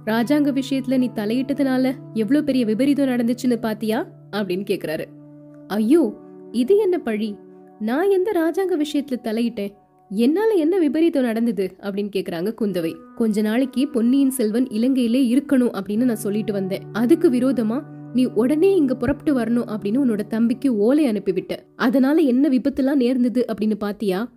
ராஜாங்க 0.06 0.62
விஷயத்துல 0.62 0.98
நீ 0.98 1.12
தலையிட்டதுனால 1.16 1.94
எவ்வளவு 2.14 2.46
பெரிய 2.46 2.66
விபரீதம் 2.66 3.08
நடந்துச்சுன்னு 3.08 3.56
பாத்தியா? 3.56 4.08
அப்படின்னு 4.32 4.66
கேக்குறாரு. 4.70 5.06
ஐயோ 5.68 6.14
இது 6.52 6.78
என்ன 6.78 6.98
பழி? 6.98 7.36
நான் 7.80 8.10
எந்த 8.10 8.32
ராஜாங்க 8.32 8.82
விஷயத்துல 8.82 9.16
தலையிட்டேன்? 9.24 9.74
என்னால 10.10 10.54
என்ன 10.54 10.78
விபரீதம் 10.78 11.24
நடந்தது 11.24 11.76
அப்படின்னு 11.80 12.10
கேக்குறாங்க 12.16 12.56
குந்தவை. 12.62 12.96
கொஞ்ச 13.16 13.42
நாளைக்கு 13.42 13.88
பொன்னியின் 13.88 14.30
செல்வன் 14.30 14.68
இலங்கையிலே 14.70 15.36
இருக்கணும் 15.36 15.72
அப்படின்னு 15.74 16.04
நான் 16.04 16.16
சொல்லிட்டு 16.16 16.54
வந்தேன். 16.54 16.82
அதுக்கு 16.94 17.30
விரோதமா 17.30 17.82
நீ 18.14 18.26
உடனே 18.26 18.76
இங்க 18.76 18.96
புறப்பட்டு 18.96 19.40
வரணும் 19.40 19.66
அப்படின்னு 19.66 20.00
உன்னோட 20.06 20.28
தம்பிக்கு 20.28 20.78
ஓலை 20.78 21.12
அனுப்பிவிட்ட. 21.12 21.56
அதனால 21.76 22.22
என்ன 22.22 22.50
விபத்துலாம் 22.50 22.96
நேர்ந்தது 22.96 23.46
அப்படின்னு 23.54 23.76
பாத்தியா? 23.76 24.32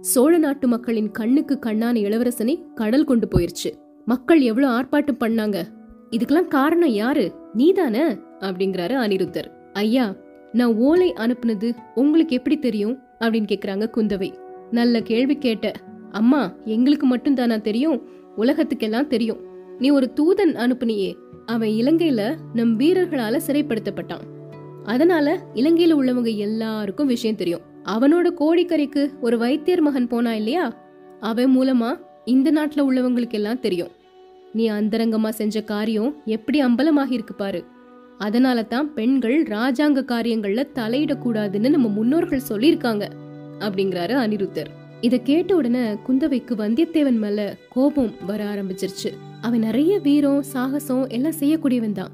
சோழ 0.00 0.38
நாட்டு 0.38 0.68
மக்களின் 0.68 1.10
கண்ணுக்கு 1.10 1.58
கண்ணான 1.66 2.00
இளவரசனை 2.00 2.74
கடல் 2.74 3.04
கொண்டு 3.04 3.28
போயிருச்சு. 3.28 3.72
மக்கள் 4.04 4.40
எவ்வளவு 4.40 4.80
ஆர்ப்பாட்டம் 4.80 5.20
பண்ணாங்க? 5.20 5.62
இதுக்கெல்லாம் 6.10 6.48
காரணம் 6.48 6.88
யாரு? 6.88 7.32
நீதானே? 7.54 8.02
அப்படிங்கிறாரு 8.38 8.94
அனிருத்தர். 8.94 9.72
ஐயா 9.72 10.16
நான் 10.52 10.74
ஓலை 10.74 11.12
அனுப்புனது 11.12 11.72
உங்களுக்கு 11.94 12.36
எப்படி 12.36 12.58
தெரியும்? 12.58 12.98
அப்படின்னு 13.20 13.46
கேக்குறாங்க 13.48 13.90
குந்தவை. 13.96 14.46
நல்ல 14.70 15.02
கேள்வி 15.02 15.36
கேட்ட 15.36 15.72
அம்மா 16.10 16.54
எங்களுக்கு 16.64 17.06
மட்டும் 17.06 17.34
தானா 17.34 17.56
தெரியும்? 17.56 18.02
உலகத்துக்கெல்லாம் 18.36 19.06
தெரியும். 19.06 19.38
நீ 19.78 19.90
ஒரு 19.90 20.12
தூதன் 20.20 20.56
அனுப்புனியே. 20.56 21.14
அவன் 21.46 21.68
இலங்கையில 21.68 22.36
நம் 22.54 22.78
வீரர்களால 22.78 23.40
சிறைப்படுத்தப்பட்டான். 23.46 24.20
அதனால 24.84 25.46
இலங்கையில 25.54 25.94
உள்ளவங்க 25.94 26.36
எல்லாருக்கும் 26.36 27.06
விஷயம் 27.06 27.36
தெரியும். 27.36 27.60
அவனோட 27.84 28.26
கோடிக்கரைக்கு 28.40 29.20
ஒரு 29.20 29.38
வைத்தியர் 29.38 29.80
மகன் 29.80 30.06
போனா 30.06 30.34
இல்லையா? 30.34 30.76
அவன் 31.20 31.58
மூலமா 31.58 32.00
இந்த 32.24 32.52
நாட்டுல 32.52 32.78
உள்ளவங்களுக்கு 32.78 33.30
எல்லாம் 33.30 33.60
தெரியும். 33.60 33.88
நீ 34.52 34.70
அந்தரங்கமா 34.70 35.28
செஞ்ச 35.28 35.62
காரியம் 35.62 36.16
எப்படி 36.24 36.64
அம்பலமாகி 36.64 37.12
இருக்கு 37.12 37.34
பாரு. 37.34 37.64
அதனால 38.18 38.62
தான் 38.62 38.94
பெண்கள் 38.94 39.42
ராஜாங்க 39.42 40.04
காரியங்கள்ல 40.04 40.64
தலையிடக்கூடாதுன்னு 40.74 41.68
நம்ம 41.68 41.88
முன்னோர்கள் 41.88 42.40
சொல்லியிருக்காங்க. 42.48 43.08
அப்படிங்கிறாரு 43.58 44.14
அனிருத்தர். 44.24 44.70
இத 45.00 45.18
கேட்ட 45.18 45.56
உடனே 45.56 45.82
குந்தவைக்கு 45.92 46.54
வந்தியத்தேவன் 46.58 47.18
மேல 47.18 47.56
கோபம் 47.68 48.12
வர 48.26 48.44
ஆரம்பிச்சிருச்சு. 48.44 49.10
அவன் 49.40 49.60
நிறைய 49.60 49.98
வீரம் 49.98 50.42
சாகசம் 50.42 51.08
எல்லாம் 51.08 51.38
செய்யக்கூடியவன் 51.40 51.92
தான். 51.92 52.10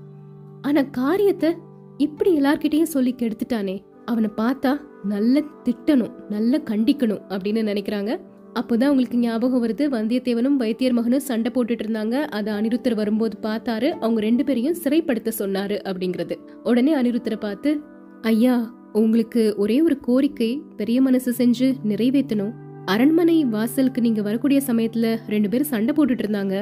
ஆனா 0.63 0.83
காரியத்தை 0.83 1.57
இப்படி 1.97 2.41
எல்லார்கிட்டயும் 2.41 2.93
சொல்லி 2.95 3.15
கெடுத்துட்டானே. 3.19 3.83
அவனை 4.05 4.31
பார்த்தா 4.37 4.81
நல்ல 5.05 5.43
திட்டணும் 5.65 6.13
நல்ல 6.31 6.61
கண்டிக்கணும் 6.71 7.23
அப்படின்னு 7.29 7.63
நினைக்கிறாங்க. 7.71 8.21
அப்போதான் 8.55 8.89
உங்களுக்கு 8.89 9.19
ஞாபகம் 9.19 9.63
வருது 9.65 9.85
வந்தியத்தேவனும் 9.91 10.57
வைத்தியர் 10.57 10.93
மகனும் 10.93 11.21
சண்டை 11.21 11.53
போட்டுட்டு 11.55 11.85
இருந்தாங்க. 11.85 12.11
அதை 12.11 12.55
அனிருத்தர் 12.55 12.95
வரும்போது 12.95 13.37
பார்த்தாரு. 13.43 13.91
அவங்க 13.91 14.21
ரெண்டு 14.21 14.45
பேரையும் 14.45 14.77
சிறைப்படுத்த 14.85 15.33
சொன்னாரு 15.39 15.79
அப்படிங்கிறது. 15.85 16.37
உடனே 16.63 16.95
அனிருத்தரை 16.95 17.37
பார்த்து 17.41 17.81
ஐயா 18.23 18.75
உங்களுக்கு 19.01 19.55
ஒரே 19.57 19.83
ஒரு 19.83 20.01
கோரிக்கை 20.01 20.63
பெரிய 20.77 21.03
மனசு 21.03 21.31
செஞ்சு 21.39 21.75
நிறைவேற்றணும் 21.89 22.53
அரண்மனை 22.85 23.45
வாசலுக்கு 23.45 24.01
நீங்க 24.01 24.23
வரக்கூடிய 24.23 24.61
சமயத்துல 24.67 25.19
ரெண்டு 25.29 25.49
பேரும் 25.49 25.67
சண்டை 25.67 25.93
போட்டுட்டு 25.95 26.25
இருந்தாங்க. 26.25 26.55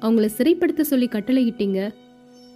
அவங்கள 0.00 0.28
சிறைப்படுத்த 0.38 0.80
சொல்லி 0.80 1.08
கட்டளையிட்டீங்க. 1.12 1.90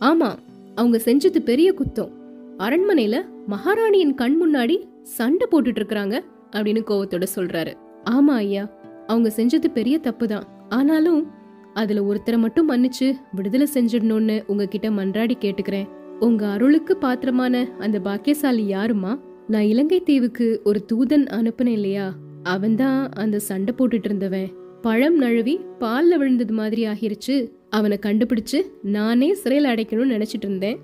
ஆமா 0.00 0.28
அவங்க 0.75 1.00
செஞ்சது 1.04 1.38
பெரிய 1.38 1.73
குத்தம். 1.73 2.12
அரண்மனையில 2.59 3.16
மகாராணியின் 3.47 4.14
கண் 4.14 4.37
முன்னாடி 4.43 4.76
சண்டை 5.02 5.47
போட்டுட்டு 5.50 5.81
இருக்கிறாங்க 5.81 6.14
அப்படின்னு 6.50 6.83
கோவத்தோட 6.90 7.26
சொல்றாரு. 7.35 7.73
ஆமா 8.11 8.35
ஐயா 8.43 8.64
அவங்க 9.07 9.33
செஞ்சது 9.37 9.69
பெரிய 9.73 9.99
தப்பு 9.99 10.28
தான் 10.28 10.45
ஆனாலும் 10.69 11.31
அதுல 11.75 12.02
ஒருத்தரை 12.02 12.38
மட்டும் 12.38 12.71
மன்னிச்சு 12.71 13.12
விடுதலை 13.33 13.66
செஞ்சிடணும்னு 13.75 14.43
உங்ககிட்ட 14.47 14.90
மன்றாடி 14.90 15.35
கேட்டுக்கிறேன். 15.40 15.88
உங்க 16.21 16.47
அருளுக்கு 16.47 16.97
பாத்திரமான 16.97 17.68
அந்த 17.78 18.00
பாக்கியசாலி 18.00 18.75
யாருமா? 18.75 19.21
நான் 19.49 19.62
இலங்கை 19.62 20.02
தீவுக்கு 20.02 20.61
ஒரு 20.64 20.85
தூதன் 20.92 21.25
அனுப்புனேன் 21.25 21.66
இல்லையா? 21.66 22.14
அவன்தான் 22.42 23.11
அந்த 23.11 23.38
சண்டை 23.38 23.75
போட்டுட்டு 23.78 24.04
இருந்தவன். 24.04 24.52
பழம் 24.80 25.16
நழுவி 25.16 25.61
பால்ல 25.80 26.16
விழுந்தது 26.16 26.52
மாதிரி 26.52 26.87
ஆகிருச்சு. 26.87 27.50
அவனை 27.71 27.99
கண்டுபிடிச்சு 28.06 28.61
நானே 28.83 29.35
சிறையில் 29.35 29.71
அடைக்கணும்னு 29.71 30.21
நினைச்சிட்டு 30.21 30.42
இருந்தேன். 30.42 30.78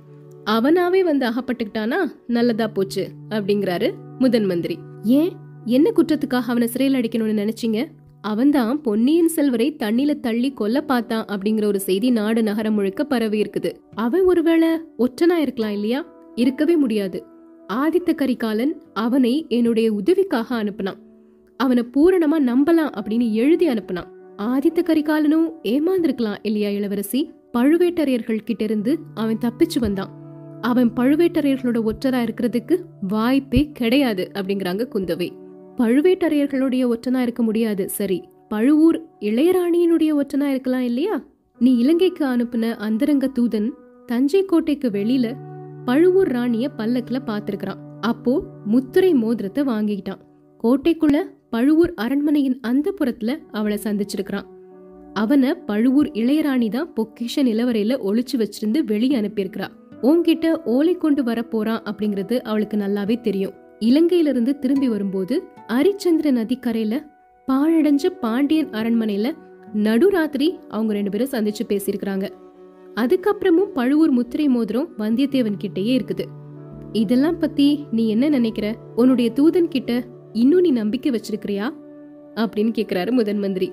அவனாவே 0.50 1.00
வந்து 1.00 1.28
அகப்பட்டுக்கிட்டானா? 1.28 1.96
நல்லதா 2.26 2.66
போச்சு 2.66 3.08
அப்படிங்கிறாரு 3.28 3.92
முதன் 4.18 4.44
மந்திரி. 4.44 4.78
ஏன்? 5.02 5.32
என்ன 5.64 5.92
குற்றத்துக்காக 5.96 6.42
அவனை 6.46 6.68
சிறையில் 6.68 7.00
அடைக்கணும்னு 7.00 7.49
நினைச்சீங்க? 7.49 7.87
அவன்தான் 8.20 8.80
பொன்னியின் 8.80 9.28
செல்வரை 9.28 9.76
தண்ணில 9.78 10.20
தள்ளி 10.20 10.52
கொல்ல 10.52 10.80
பார்த்தான் 10.80 11.24
அப்படிங்கிற 11.24 11.64
ஒரு 11.64 11.80
செய்தி 11.80 12.10
நாடு 12.10 12.42
நகரம் 12.42 12.74
முழுக்க 12.74 13.04
பரவி 13.04 13.42
இருக்குது. 13.42 13.72
அவன் 13.94 14.22
ஒருவேளை 14.22 14.68
ஒற்றனா 14.98 15.34
இருக்கலாம் 15.40 15.72
இல்லையா? 15.72 16.06
இருக்கவே 16.34 16.76
முடியாது. 16.76 17.24
ஆதித்த 17.72 18.14
கரிகாலன் 18.14 18.82
அவனை 18.92 19.46
என்னுடைய 19.48 19.92
உதவிக்காக 19.92 20.64
அனுப்புனான். 20.64 20.98
அவனை 21.56 21.82
பூரணமா 21.82 22.50
நம்பலாம் 22.50 22.92
அப்படின்னு 22.94 23.32
எழுதி 23.32 23.68
அனுப்புனான். 23.68 24.10
ஆதித்த 24.36 24.82
கரிகாலனும் 24.82 25.52
ஏமாந்திருக்கலாம் 25.62 26.36
இல்லையா 26.42 26.68
இளவரசி? 26.68 27.32
பழுவேட்டரையர்கள் 27.52 28.38
கிட்ட 28.44 28.64
இருந்து 28.64 28.98
அவன் 29.14 29.38
தப்பிச்சு 29.38 29.78
வந்தான். 29.80 30.10
அவன் 30.60 30.92
பழுவேட்டரையர்களோட 30.92 31.90
ஒற்றரா 31.90 32.28
இருக்கிறதுக்கு 32.28 32.80
வாய்ப்பே 33.00 33.70
கிடையாது 33.72 34.30
அப்படிங்கிறாங்க 34.34 34.88
குந்தவை. 34.94 35.48
பழுவேட்டரையர்களுடைய 35.80 36.82
ஒற்றனா 36.92 37.20
இருக்க 37.20 37.42
முடியாது. 37.42 37.88
சரி 37.88 38.18
பழுவூர் 38.49 38.99
இளையராணியினுடைய 39.20 40.10
ஒற்றனா 40.20 40.46
இருக்கலாம் 40.54 40.82
இல்லையா? 40.82 41.16
நீ 41.58 41.70
இலங்கைக்கு 41.76 42.25
அனுப்புன 42.26 42.72
அந்தரங்க 42.76 43.26
தூதன் 43.38 43.68
தஞ்சை 44.06 44.44
கோட்டைக்கு 44.44 44.88
வெளியில 44.88 45.26
பழுவூர் 45.84 46.28
ராணிய 46.28 46.66
பல்லக்குல 46.78 47.18
பாத்திருக்கிறான் 47.25 47.80
அப்போ 48.00 48.34
முத்துரை 48.72 49.12
மோதிரத்தை 49.14 49.62
வாங்கிக்கிட்டான். 49.64 50.20
கோட்டைக்குள்ள 50.64 51.18
பழுவூர் 51.50 51.92
அரண்மனையின் 51.94 52.58
அந்த 52.60 52.94
புறத்துல 52.99 53.30
அவளை 53.52 53.78
சந்திச்சிருக்கிறான். 53.84 54.49
அவனை 55.14 55.54
பழுவூர் 55.54 56.10
இளையராணி 56.22 56.68
தான் 56.70 56.92
பொக்கிஷ 56.96 57.44
நிலவரையில 57.49 57.96
ஒளிச்சு 58.08 58.37
வச்சிருந்து 58.42 58.80
வெளியே 58.84 59.16
அனுப்பியிருக்கிறா. 59.20 59.68
உன்கிட்ட 60.02 60.46
ஓலை 60.64 60.94
கொண்டு 60.96 61.22
வர 61.22 61.42
போறான் 61.42 61.82
அப்படிங்கிறது 61.82 62.38
அவளுக்கு 62.40 62.76
நல்லாவே 62.76 63.20
தெரியும். 63.20 63.56
இலங்கையில 63.80 64.28
இருந்து 64.28 64.58
திரும்பி 64.58 64.88
வரும்போது 64.88 65.42
அரிச்சந்திர 65.68 66.30
நதிக்கரையில 66.30 67.06
பாழடைஞ்ச 67.46 68.06
பாண்டியன் 68.06 68.70
அரண்மனையில 68.70 69.32
நடுராத்திரி 69.75 70.58
அவங்க 70.68 70.92
ரெண்டு 70.92 71.10
பேரும் 71.10 71.28
சந்திச்சு 71.30 71.60
பேசியிருக்கிறாங்க. 71.68 72.28
அதுக்கப்புறமும் 72.94 73.64
பழுவூர் 73.64 74.10
முத்திரை 74.10 74.49
மோதிரம் 74.49 74.88
வந்தியத்தேவன் 74.99 75.58
கிட்டயே 75.64 76.00
இருக்குது. 76.00 76.25
இதெல்லாம் 76.92 77.38
பத்தி 77.38 77.84
நீ 77.90 78.08
என்ன 78.08 78.28
நினைக்கிற? 78.28 78.76
உன்னுடைய 78.96 79.30
தூதன் 79.34 79.68
கிட்ட 79.68 80.04
இன்னும் 80.32 80.60
நீ 80.60 80.70
நம்பிக்கை 80.70 81.12
வச்சிருக்கிறியா? 81.12 81.70
அப்படின்னு 82.34 82.72
கேக்குறாரு 82.72 83.10
முதன் 83.10 83.38
மந்திரி. 83.38 83.72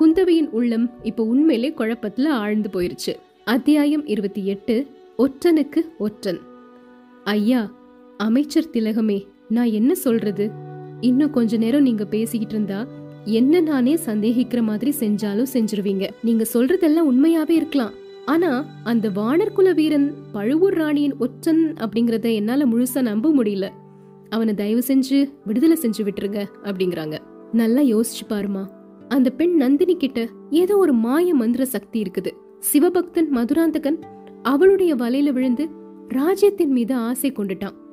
குந்தவையின் 0.00 0.50
உள்ளம் 0.50 0.90
இப்ப 1.02 1.22
உண்மையிலே 1.22 1.74
குழப்பத்துல 1.76 2.26
ஆழ்ந்து 2.26 2.68
போயிருச்சு. 2.72 3.14
அத்தியாயம் 3.44 4.06
இருபத்தி 4.06 4.46
எட்டு 4.46 4.86
ஒற்றனுக்கு 5.18 5.80
ஒற்றன். 5.98 6.38
ஐயா 7.24 7.70
அமைச்சர் 8.16 8.70
திலகமே 8.72 9.26
நான் 9.48 9.70
என்ன 9.70 9.94
சொல்றது? 9.94 10.50
இன்னும் 11.00 11.30
கொஞ்ச 11.30 11.56
நேரம் 11.56 11.82
நீங்க 11.82 12.04
பேசிக்கிட்டு 12.04 12.54
இருந்தா 12.54 12.86
என்ன 13.24 13.60
நானே 13.60 13.94
சந்தேகிக்கிற 13.94 14.62
மாதிரி 14.62 14.92
செஞ்சாலும் 14.98 15.46
செஞ்சிருவீங்க. 15.52 16.08
நீங்க 16.22 16.46
சொல்றதெல்லாம் 16.54 17.10
உண்மையாவே 17.12 17.50
இருக்கலாம். 17.50 17.92
ஆனா 18.24 18.64
அந்த 18.84 19.08
வானர்குல 19.08 19.74
வீரன் 19.74 20.14
பழுவூர் 20.32 20.74
ராணியின் 20.74 21.16
ஒற்றன் 21.16 21.74
அப்படிங்கறத 21.80 22.34
என்னால 22.34 22.64
முழுசா 22.64 23.00
நம்ப 23.00 23.30
முடியல. 23.30 23.68
அவனை 24.28 24.54
தயவு 24.54 24.82
செஞ்சு 24.86 25.32
விடுதலை 25.44 25.76
செஞ்சு 25.82 26.02
விட்டுருங்க 26.02 26.44
அப்படிங்கிறாங்க. 26.62 27.18
நல்லா 27.52 27.80
யோசிச்சு 27.80 28.24
பாருமா. 28.28 28.66
அந்த 29.08 29.30
பெண் 29.30 29.54
நந்தினி 29.54 29.96
கிட்ட 29.96 30.28
ஏதோ 30.50 30.76
ஒரு 30.76 30.92
மாய 30.92 31.34
மந்திர 31.34 31.64
சக்தி 31.64 32.02
இருக்குது. 32.02 32.30
சிவபக்தன் 32.72 33.28
மதுராந்தகன் 33.28 33.98
அவளுடைய 34.42 34.94
வலையில 34.94 35.32
விழுந்து 35.32 35.68
ராஜ்யத்தின் 36.08 36.70
மீது 36.70 36.94
ஆசை 36.94 37.32
கொண்டுட்டான். 37.32 37.84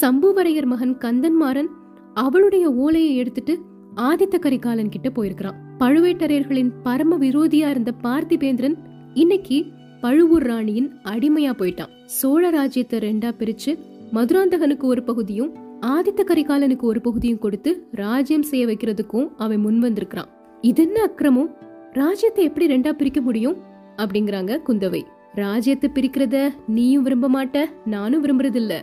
சம்புவரையர் 0.00 0.66
மகன் 0.66 0.94
கந்தன்மாறன் 0.98 1.68
அவளுடைய 2.14 2.70
ஓலையை 2.70 3.16
எடுத்துட்டு 3.16 3.58
ஆதித்த 3.96 4.38
கரிகாலன் 4.38 4.88
கிட்ட 4.88 5.10
போயிருக்கிறான். 5.10 5.76
பழுவேட்டரையர்களின் 5.78 6.70
பரம 6.82 7.16
விரோதியா 7.16 7.70
இருந்த 7.70 7.92
பார்த்திபேந்திரன் 8.02 8.76
இன்னைக்கு 9.14 9.64
பழுவூர் 10.00 10.42
ராணியின் 10.42 10.88
அடிமையா 11.04 11.52
போயிட்டான். 11.58 11.88
சோழ 12.04 12.50
ராஜ்யத்தை 12.50 12.98
ரெண்டா 12.98 13.32
பிரிச்சு 13.38 13.78
மதுராந்தகனுக்கு 14.12 14.82
ஒரு 14.82 15.02
பகுதியும் 15.02 15.52
ஆதித்த 15.86 16.22
கரிகாலனுக்கு 16.30 16.82
ஒரு 16.82 17.00
பகுதியும் 17.00 17.38
கொடுத்து 17.38 17.88
ராஜ்யம் 17.90 18.42
செய்ய 18.42 18.66
வைக்கிறதுக்கும் 18.66 19.28
அவன் 19.36 19.60
முன் 19.60 19.78
வந்திருக்கிறான். 19.78 20.28
இது 20.60 20.82
என்ன 20.82 21.02
அக்கிரமம்? 21.02 21.50
ராஜ்யத்தை 21.92 22.44
எப்படி 22.44 22.66
ரெண்டா 22.66 22.92
பிரிக்க 22.92 23.20
முடியும்? 23.20 23.56
அப்படிங்கிறாங்க 23.96 24.60
குந்தவை. 24.68 25.02
ராஜ்யத்தை 25.34 25.90
பிரிக்கிறத 25.94 26.52
நீயும் 26.66 27.02
விரும்ப 27.02 27.28
மாட்ட 27.28 27.66
நானும் 27.84 28.24
விரும்புறதில்லை. 28.24 28.80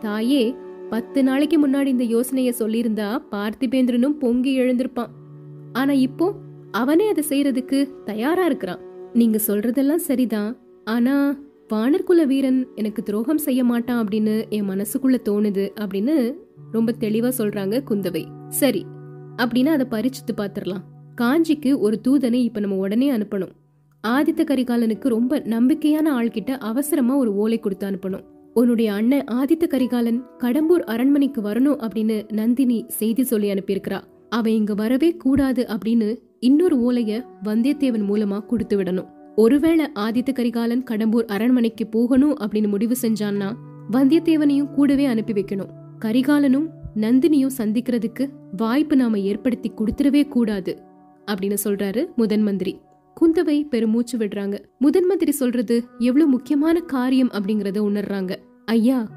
தாயே 0.00 0.54
பத்து 0.90 1.22
நாளைக்கு 1.22 1.56
முன்னாடி 1.64 1.86
இந்த 1.86 2.04
யோசனைய 2.04 2.50
சொல்லியிருந்தா 2.58 3.08
பார்த்திபேந்திரனும் 3.30 4.18
பொங்கி 4.22 4.52
எழுந்திருப்பான். 4.60 5.12
ஆனா 5.72 5.92
இப்போ 5.92 6.26
அவனே 6.70 7.06
அதை 7.08 7.24
செய்யறதுக்கு 7.28 7.78
தயாரா 8.04 8.44
இருக்கிறான். 8.44 8.82
நீங்க 9.12 9.38
சொல்றதெல்லாம் 9.46 10.06
சரிதான். 10.08 10.50
ஆனா 10.84 11.14
வானர்குல 11.72 12.26
வீரன் 12.26 12.68
எனக்கு 12.74 13.02
துரோகம் 13.02 13.38
செய்ய 13.38 13.64
மாட்டான் 13.64 14.00
அப்படின்னு 14.04 14.34
என் 14.48 14.68
மனசுக்குள்ள 14.68 15.18
தோணுது 15.28 15.66
அப்படின்னு 15.80 16.16
ரொம்ப 16.72 16.94
தெளிவா 17.00 17.30
சொல்றாங்க 17.38 17.76
குந்தவை. 17.90 18.24
சரி 18.48 18.82
அப்படின்னா 19.36 19.72
அதை 19.76 19.86
பறிச்சுட்டு 19.90 20.34
பாத்திரலாம். 20.36 20.84
காஞ்சிக்கு 21.20 21.78
ஒரு 21.78 22.00
தூதனை 22.08 22.40
இப்ப 22.48 22.60
நம்ம 22.60 22.76
உடனே 22.76 23.08
அனுப்பணும். 23.10 23.54
ஆதித்த 24.06 24.42
கரிகாலனுக்கு 24.42 25.08
ரொம்ப 25.08 25.38
நம்பிக்கையான 25.38 26.06
ஆள்கிட்ட 26.18 26.50
அவசரமா 26.70 27.16
ஒரு 27.16 27.34
ஓலை 27.34 27.58
கொடுத்து 27.58 27.86
அனுப்பணும். 27.90 28.26
உன்னுடைய 28.54 28.92
அண்ணன் 28.92 29.24
ஆதித்த 29.24 29.66
கரிகாலன் 29.66 30.24
கடம்பூர் 30.38 30.84
அரண்மனைக்கு 30.84 31.40
வரணும் 31.40 31.88
அப்படின்னு 31.88 32.32
நந்தினி 32.32 32.84
செய்தி 32.88 33.22
சொல்லி 33.22 33.52
அனுப்பியிருக்கிறா. 33.52 34.00
அவ 34.28 34.50
இங்க 34.50 34.74
வரவே 34.74 35.16
கூடாது 35.16 35.66
அப்படின்னு 35.68 36.18
இன்னொரு 36.38 36.76
ஓலைய 36.78 37.22
வந்தியத்தேவன் 37.44 38.04
மூலமா 38.08 38.46
கொடுத்து 38.46 38.82
விடணும். 38.82 39.08
ஒருவேளை 39.36 39.86
ஆதித்த 39.98 40.32
கரிகாலன் 40.32 40.84
கடம்பூர் 40.90 41.26
அரண்மனைக்கு 41.26 41.86
போகணும் 41.86 42.36
அப்படின்னு 42.38 42.68
முடிவு 42.68 42.96
செஞ்சான்னா 43.02 43.52
வந்தியத்தேவனையும் 43.92 44.70
கூடவே 44.70 45.04
அனுப்பி 45.04 45.32
வைக்கணும். 45.32 45.70
கரிகாலனும் 46.00 46.66
நந்தினியும் 46.96 47.56
சந்திக்கிறதுக்கு 47.58 48.28
வாய்ப்பு 48.56 48.96
நாம 48.96 49.18
ஏற்படுத்தி 49.18 49.72
கொடுத்துடவே 49.72 50.28
கூடாது 50.28 50.82
அப்படின்னு 51.32 51.56
சொல்றாரு 51.64 52.04
முதன் 52.16 52.42
மந்திரி. 52.42 52.80
குந்தவை 53.20 53.68
பெருமூச்சு 53.68 54.18
விடுறாங்க. 54.18 54.58
முதன் 54.78 55.06
மந்திரி 55.06 55.30
சொல்றது 55.30 55.84
எவ்வளவு 55.98 56.30
முக்கியமான 56.30 56.80
காரியம் 56.80 57.30
அப்படிங்கறத 57.30 57.78
உணர்றாங்க. 57.90 58.36
ஐயா 58.64 59.08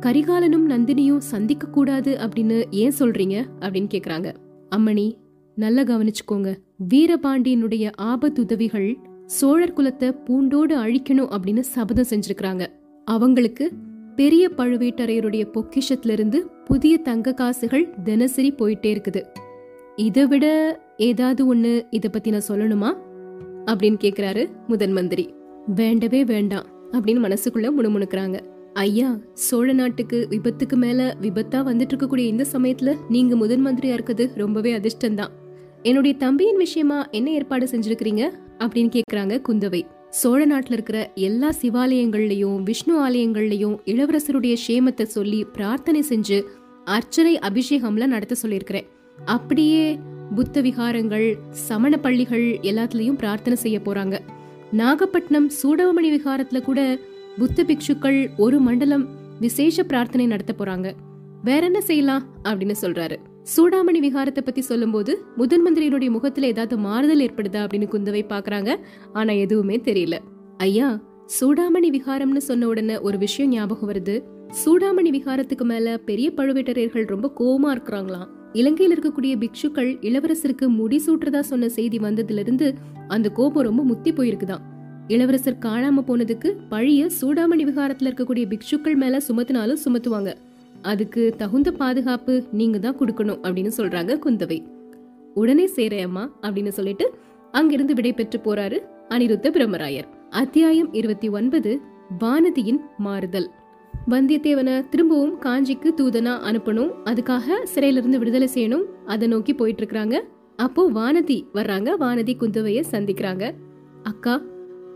கரிகாலனும் 0.00 0.68
நந்தினியும் 0.68 1.16
சந்திக்க 1.16 1.66
கூடாது 1.66 2.16
அப்படின்னு 2.16 2.64
ஏன் 2.70 2.92
சொல்றீங்க? 2.98 3.44
அப்படின்னு 3.60 3.88
கேக்குறாங்க. 3.94 4.34
அம்மணி 4.76 5.14
நல்லா 5.54 5.82
கவனிச்சுக்கோங்க. 5.82 6.54
வீரபாண்டியனுடைய 6.94 7.90
ஆபத்துதவிகள் 8.02 8.96
சோழர் 9.26 9.72
குலத்தை 9.72 10.24
பூண்டோடு 10.24 10.76
அழிக்கணும் 10.78 11.36
அப்படின்னு 11.36 11.60
சபதம் 11.60 12.06
செஞ்சிருக்கிறாங்க. 12.10 12.66
அவங்களுக்கு 13.04 13.72
பெரிய 14.16 14.50
பழுவேட்டரையருடைய 14.56 15.44
பொக்கிஷத்துல 15.54 16.10
இருந்து 16.10 16.46
புதிய 16.64 16.98
தங்க 16.98 17.32
காசுகள் 17.32 17.94
தினசரி 18.04 18.52
போயிட்டே 18.52 19.00
இருக்குது. 19.00 19.22
இதை 19.96 20.26
விட 20.26 20.78
ஏதாவது 20.96 21.54
ஒண்ணு 21.54 21.86
இத 21.90 22.08
பத்தி 22.08 22.30
நான் 22.30 22.48
சொல்லணுமா? 22.48 23.08
அப்படின்னு 23.66 23.96
கேக்குறாரு 24.00 24.48
முதன் 24.66 24.92
மந்திரி. 24.92 25.34
வேண்டவே 25.66 26.24
வேண்டாம் 26.24 26.66
அப்படின்னு 26.92 27.36
மனசுக்குள்ள 27.36 27.70
முணுமுணுக்கிறாங்க. 27.78 28.40
ஐயா 28.72 29.18
சோழ 29.32 29.72
நாட்டுக்கு 29.72 30.26
விபத்துக்கு 30.30 30.76
மேல 30.76 31.16
விபத்தா 31.22 31.54
வந்துட்டு 31.54 31.88
இருக்கக்கூடிய 31.94 32.18
இந்த 32.18 32.44
சமயத்துல 32.52 32.96
நீங்க 33.08 33.36
முதன் 33.36 33.66
மந்திரியா 33.66 33.92
இருக்கிறது 33.92 34.30
ரொம்பவே 34.34 34.78
அதிர்ஷ்டம்தான். 34.78 35.28
என்னுடைய 35.82 36.16
தம்பியின் 36.16 36.56
விஷயமா 36.56 37.08
என்ன 37.10 37.30
ஏற்பாடு 37.30 37.66
செஞ்சிருக்கிறீங்க? 37.66 38.30
அப்படின்னு 38.58 39.00
கேக்குறாங்க 39.00 39.42
குந்தவை. 39.48 39.82
சோழ 40.10 40.46
நாட்டுல 40.46 40.72
இருக்கிற 40.72 41.12
எல்லா 41.14 41.52
சிவாலயங்கள்லயும் 41.62 42.62
விஷ்ணு 42.62 43.08
ஆலயங்கள்லயும் 43.08 43.76
இளவரசருடைய 43.84 44.56
சேமத்தை 44.68 45.02
சொல்லி 45.02 45.44
பிரார்த்தனை 45.44 46.04
செஞ்சு 46.08 46.42
அர்ச்சனை 46.84 47.38
அபிஷேகம்லாம் 47.38 48.06
நடத்த 48.06 48.34
சொல்லியிருக்கிறேன். 48.34 48.86
அப்படியே 49.24 49.98
புத்த 50.34 50.62
விகாரங்கள் 50.62 51.34
சமண 51.50 51.96
பள்ளிகள் 51.96 52.58
எல்லாத்துலயும் 52.62 53.18
பிரார்த்தனை 53.18 53.58
செய்ய 53.58 53.80
போறாங்க. 53.84 54.18
நாகப்பட்டினம் 54.72 55.50
சூடவமணி 55.62 56.18
விகாரத்துல 56.18 56.62
கூட 56.62 56.98
புத்த 57.38 57.64
பிக்ஷுக்கள் 57.64 58.30
ஒரு 58.36 58.58
மண்டலம் 58.58 59.08
விசேஷ 59.40 59.84
பிரார்த்தனை 59.84 60.26
நடத்த 60.26 60.54
போறாங்க. 60.58 60.92
வேற 61.44 61.66
என்ன 61.66 61.80
செய்யலாம் 61.80 62.22
அப்படின்னு 62.44 62.74
சொல்றாரு. 62.80 63.16
சூடாமணி 63.56 64.00
விகாரத்தை 64.00 64.40
பத்தி 64.40 64.60
சொல்லும்போது 64.60 65.24
முதன் 65.36 65.66
மந்திரியினுடைய 65.66 66.10
முகத்துல 66.10 66.46
ஏதாவது 66.46 66.78
மாறுதல் 66.78 67.20
ஏற்படுதா 67.20 67.66
அப்படின்னு 67.66 67.88
குந்தவை 67.90 68.24
பாக்குறாங்க. 68.28 68.76
ஆனா 69.12 69.32
எதுவுமே 69.32 69.76
தெரியல. 69.76 70.18
ஐயா 70.56 71.00
சூடாமணி 71.40 71.98
விகாரம்னு 71.98 72.36
சொன்ன 72.36 72.66
உடனே 72.66 72.98
ஒரு 72.98 73.18
விஷயம் 73.18 73.50
ஞாபகம் 73.50 73.90
வருது. 73.90 74.22
சூடாமணி 74.64 75.10
விகாரத்துக்கு 75.10 75.62
மேல 75.62 75.98
பெரிய 75.98 76.32
பழுவேட்டரையர்கள் 76.36 77.06
ரொம்ப 77.06 77.32
கோவமா 77.38 77.76
இருக்கிறாங்களாம். 77.76 78.38
இலங்கையில் 78.52 78.98
இருக்கக்கூடிய 78.98 79.34
பிக்ஷுக்கள் 79.38 79.90
இளவரசருக்கு 80.00 80.68
முடி 80.68 81.02
சூட்டுறதா 81.06 81.40
சொன்ன 81.40 81.68
செய்தி 81.68 81.98
வந்ததுல 81.98 82.38
இருந்து 82.38 82.74
அந்த 83.08 83.28
கோபம் 83.28 83.62
ரொம்ப 83.62 83.82
முத்தி 83.82 84.12
போயிருக்குதாம் 84.12 84.60
இளவரசர் 85.08 85.56
காணாம 85.60 86.02
போனதுக்கு 86.08 86.56
பழிய 86.70 87.10
சூடாமணி 87.20 87.64
விகாரத்துல 87.68 88.10
இருக்கக்கூடிய 88.10 88.52
பிக்ஷுக்கள் 88.52 88.94
மேல 88.94 89.20
சுமத்தினாலும் 89.28 89.76
சுமத்துவாங்க. 89.84 90.34
அதுக்கு 90.82 91.34
தகுந்த 91.38 91.72
பாதுகாப்பு 91.72 92.44
நீங்க 92.52 92.78
தான் 92.78 92.98
கொடுக்கணும் 92.98 93.40
அப்படின்னு 93.42 93.70
சொல்றாங்க 93.76 94.18
குந்தவை. 94.24 94.66
உடனே 95.34 95.68
சேரையம்மா 95.76 96.28
அப்படின்னு 96.42 96.68
சொல்லிட்டு 96.68 97.14
அங்கிருந்து 97.52 97.94
விடை 97.94 98.12
பெற்று 98.12 98.40
போறாரு 98.44 98.78
அனிருத்த 99.08 99.50
பிரம்மராயர். 99.50 100.08
அத்தியாயம் 100.30 100.92
இருபத்தி 100.92 101.28
ஒன்பது 101.28 101.80
வானதியின் 102.20 102.80
மாறுதல். 102.98 103.50
வந்தியத்தேவனை 104.12 104.74
திரும்பவும் 104.92 105.34
காஞ்சிக்கு 105.44 105.88
தூதனா 105.98 106.32
அனுப்பணும். 106.48 106.92
அதுக்காக 107.10 107.56
சிறையிலிருந்து 107.72 108.20
விடுதலை 108.20 108.48
செய்யணும். 108.54 108.84
அதை 109.12 109.26
நோக்கி 109.32 109.52
போயிட்டு 109.54 109.80
இருக்கிறாங்க 109.82 110.16
அப்போ 110.64 110.82
வானதி 110.96 111.36
வர்றாங்க. 111.58 111.88
வானதி 112.04 112.32
குந்தவைய 112.40 112.80
சந்திக்கிறாங்க. 112.92 113.44
அக்கா 114.10 114.34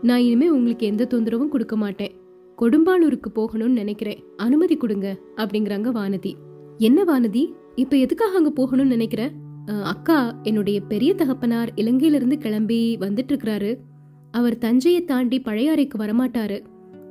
நான் 0.07 0.23
இனிமே 0.25 0.47
உங்களுக்கு 0.55 0.85
எந்த 0.91 1.07
தொந்தரவும் 1.13 1.53
கொடுக்க 1.53 1.75
மாட்டேன். 1.83 2.13
கொடும்பாலூருக்கு 2.61 3.29
போகணும்னு 3.39 3.79
நினைக்கிறேன். 3.81 4.19
அனுமதி 4.45 4.75
கொடுங்க 4.83 5.07
அப்படிங்கிறாங்க 5.41 5.89
வானதி. 5.99 6.33
என்ன 6.87 6.99
வானதி? 7.11 7.43
இப்ப 7.83 7.95
எதுக்காக 8.05 8.37
அங்க 8.41 8.51
போகணும்னு 8.59 8.95
நினைக்கிற? 8.95 9.23
அக்கா 9.93 10.19
என்னுடைய 10.43 10.77
பெரிய 10.91 11.11
தகப்பனார் 11.21 11.69
இலங்கையில 11.81 12.19
இருந்து 12.19 12.37
கிளம்பி 12.37 12.79
வந்துட்டு 13.01 13.31
இருக்கிறாரு 13.33 13.71
அவர் 14.31 14.55
தஞ்சையை 14.57 15.01
தாண்டி 15.11 15.37
பழையாறைக்கு 15.45 15.97
வரமாட்டாரு. 16.03 16.57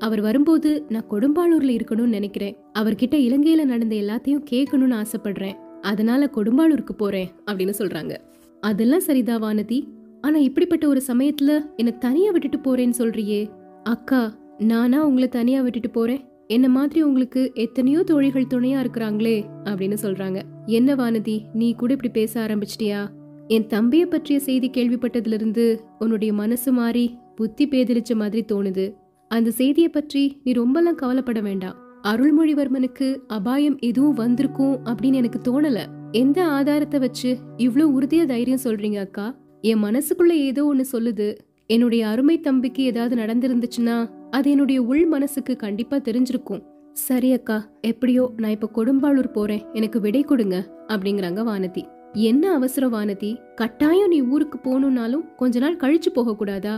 அவர் 0.04 0.20
வரும்போது 0.20 0.70
நான் 0.88 1.10
கொடும்பாளூர்ல 1.10 1.72
இருக்கணும்னு 1.74 2.14
நினைக்கிறேன். 2.14 2.56
அவர்கிட்ட 2.78 3.16
இலங்கையில 3.26 3.64
நடந்த 3.64 3.94
எல்லாத்தையும் 3.96 4.44
கேட்கணும்னு 4.50 4.96
ஆசைப்படுறேன். 5.02 5.54
அதனால 5.80 6.30
கொடும்பாளூருக்கு 6.34 6.92
போறேன் 6.96 7.28
அப்படின்னு 7.46 7.74
சொல்றாங்க. 7.78 8.16
அதெல்லாம் 8.60 9.06
சரிதா 9.06 9.36
வானதி. 9.44 9.78
ஆனா 10.20 10.36
இப்படிப்பட்ட 10.36 10.88
ஒரு 10.88 11.02
சமயத்துல 11.06 11.60
என்ன 11.76 11.90
தனியா 11.90 12.30
விட்டுட்டு 12.30 12.58
போறேன்னு 12.58 12.94
சொல்றியே. 12.98 13.40
அக்கா 13.82 14.34
நானா 14.58 15.06
உங்களை 15.06 15.28
தனியா 15.28 15.60
விட்டுட்டு 15.60 15.90
போறேன்? 15.90 16.22
என்ன 16.46 16.68
மாதிரி 16.68 17.02
உங்களுக்கு 17.02 17.50
எத்தனையோ 17.54 18.02
தோழிகள் 18.02 18.52
துணையா 18.54 18.80
இருக்கிறாங்களே 18.84 19.36
அப்படின்னு 19.64 19.96
சொல்றாங்க. 20.02 20.40
என்ன 20.66 20.94
வானதி 20.94 21.36
நீ 21.52 21.74
கூட 21.74 21.92
இப்படி 21.92 22.12
பேச 22.12 22.46
ஆரம்பிச்சிட்டியா? 22.46 23.00
என் 23.48 23.66
தம்பிய 23.66 24.04
பற்றிய 24.06 24.40
செய்தி 24.40 24.70
கேள்விப்பட்டதுல 24.70 25.32
இருந்து 25.32 25.84
உன்னுடைய 25.98 26.32
மனசு 26.32 26.72
மாறி 26.72 27.06
புத்தி 27.34 27.64
பேதலிச்ச 27.68 28.14
மாதிரி 28.14 28.44
தோணுது. 28.52 28.86
அந்த 29.36 29.50
செய்தியை 29.50 29.88
பற்றி 29.88 30.22
நீ 30.44 30.50
ரொம்பலாம் 30.52 30.98
கவலைப்பட 31.00 31.40
வேண்டாம். 31.40 31.76
அருள்மொழிவர்மனுக்கு 32.02 33.06
அபாயம் 33.26 33.78
எதுவும் 33.80 34.14
வந்திருக்கும் 34.14 34.74
அப்படின்னு 34.88 35.20
எனக்கு 35.22 35.40
தோணல. 35.48 35.78
எந்த 36.12 36.38
ஆதாரத்தை 36.56 36.98
வச்சு 36.98 37.30
இவ்ளோ 37.56 37.84
உறுதியா 37.96 38.24
தைரியம் 38.26 38.64
சொல்றீங்க 38.64 38.98
அக்கா? 38.98 39.26
என் 39.60 39.82
மனசுக்குள்ள 39.84 40.34
ஏதோ 40.48 40.64
ஒன்னு 40.64 40.84
சொல்லுது. 40.92 41.28
என்னுடைய 41.66 42.02
அருமை 42.08 42.36
தம்பிக்கு 42.40 42.82
ஏதாவது 42.82 43.14
நடந்திருந்துச்சுன்னா 43.16 43.96
அது 44.30 44.50
என்னுடைய 44.50 44.78
உள் 44.82 45.06
மனசுக்கு 45.06 45.56
கண்டிப்பா 45.56 45.96
தெரிஞ்சிருக்கும். 45.96 46.62
சரி 47.06 47.32
அக்கா 47.32 47.58
எப்படியோ 47.80 48.24
நான் 48.36 48.50
இப்ப 48.50 48.70
கொடும்பாளூர் 48.74 49.30
போறேன். 49.32 49.64
எனக்கு 49.72 50.00
விடை 50.00 50.22
கொடுங்க 50.22 50.56
அப்படிங்கிறாங்க 50.88 51.42
வானதி. 51.50 51.84
என்ன 52.30 52.44
அவசரம் 52.52 52.94
வானதி? 52.94 53.30
கட்டாயம் 53.54 54.12
நீ 54.14 54.20
ஊருக்கு 54.22 54.58
போகணும்னாலும் 54.58 55.26
கொஞ்ச 55.36 55.58
நாள் 55.58 55.76
கழிச்சு 55.76 56.10
போக 56.14 56.34
கூடாதா 56.34 56.74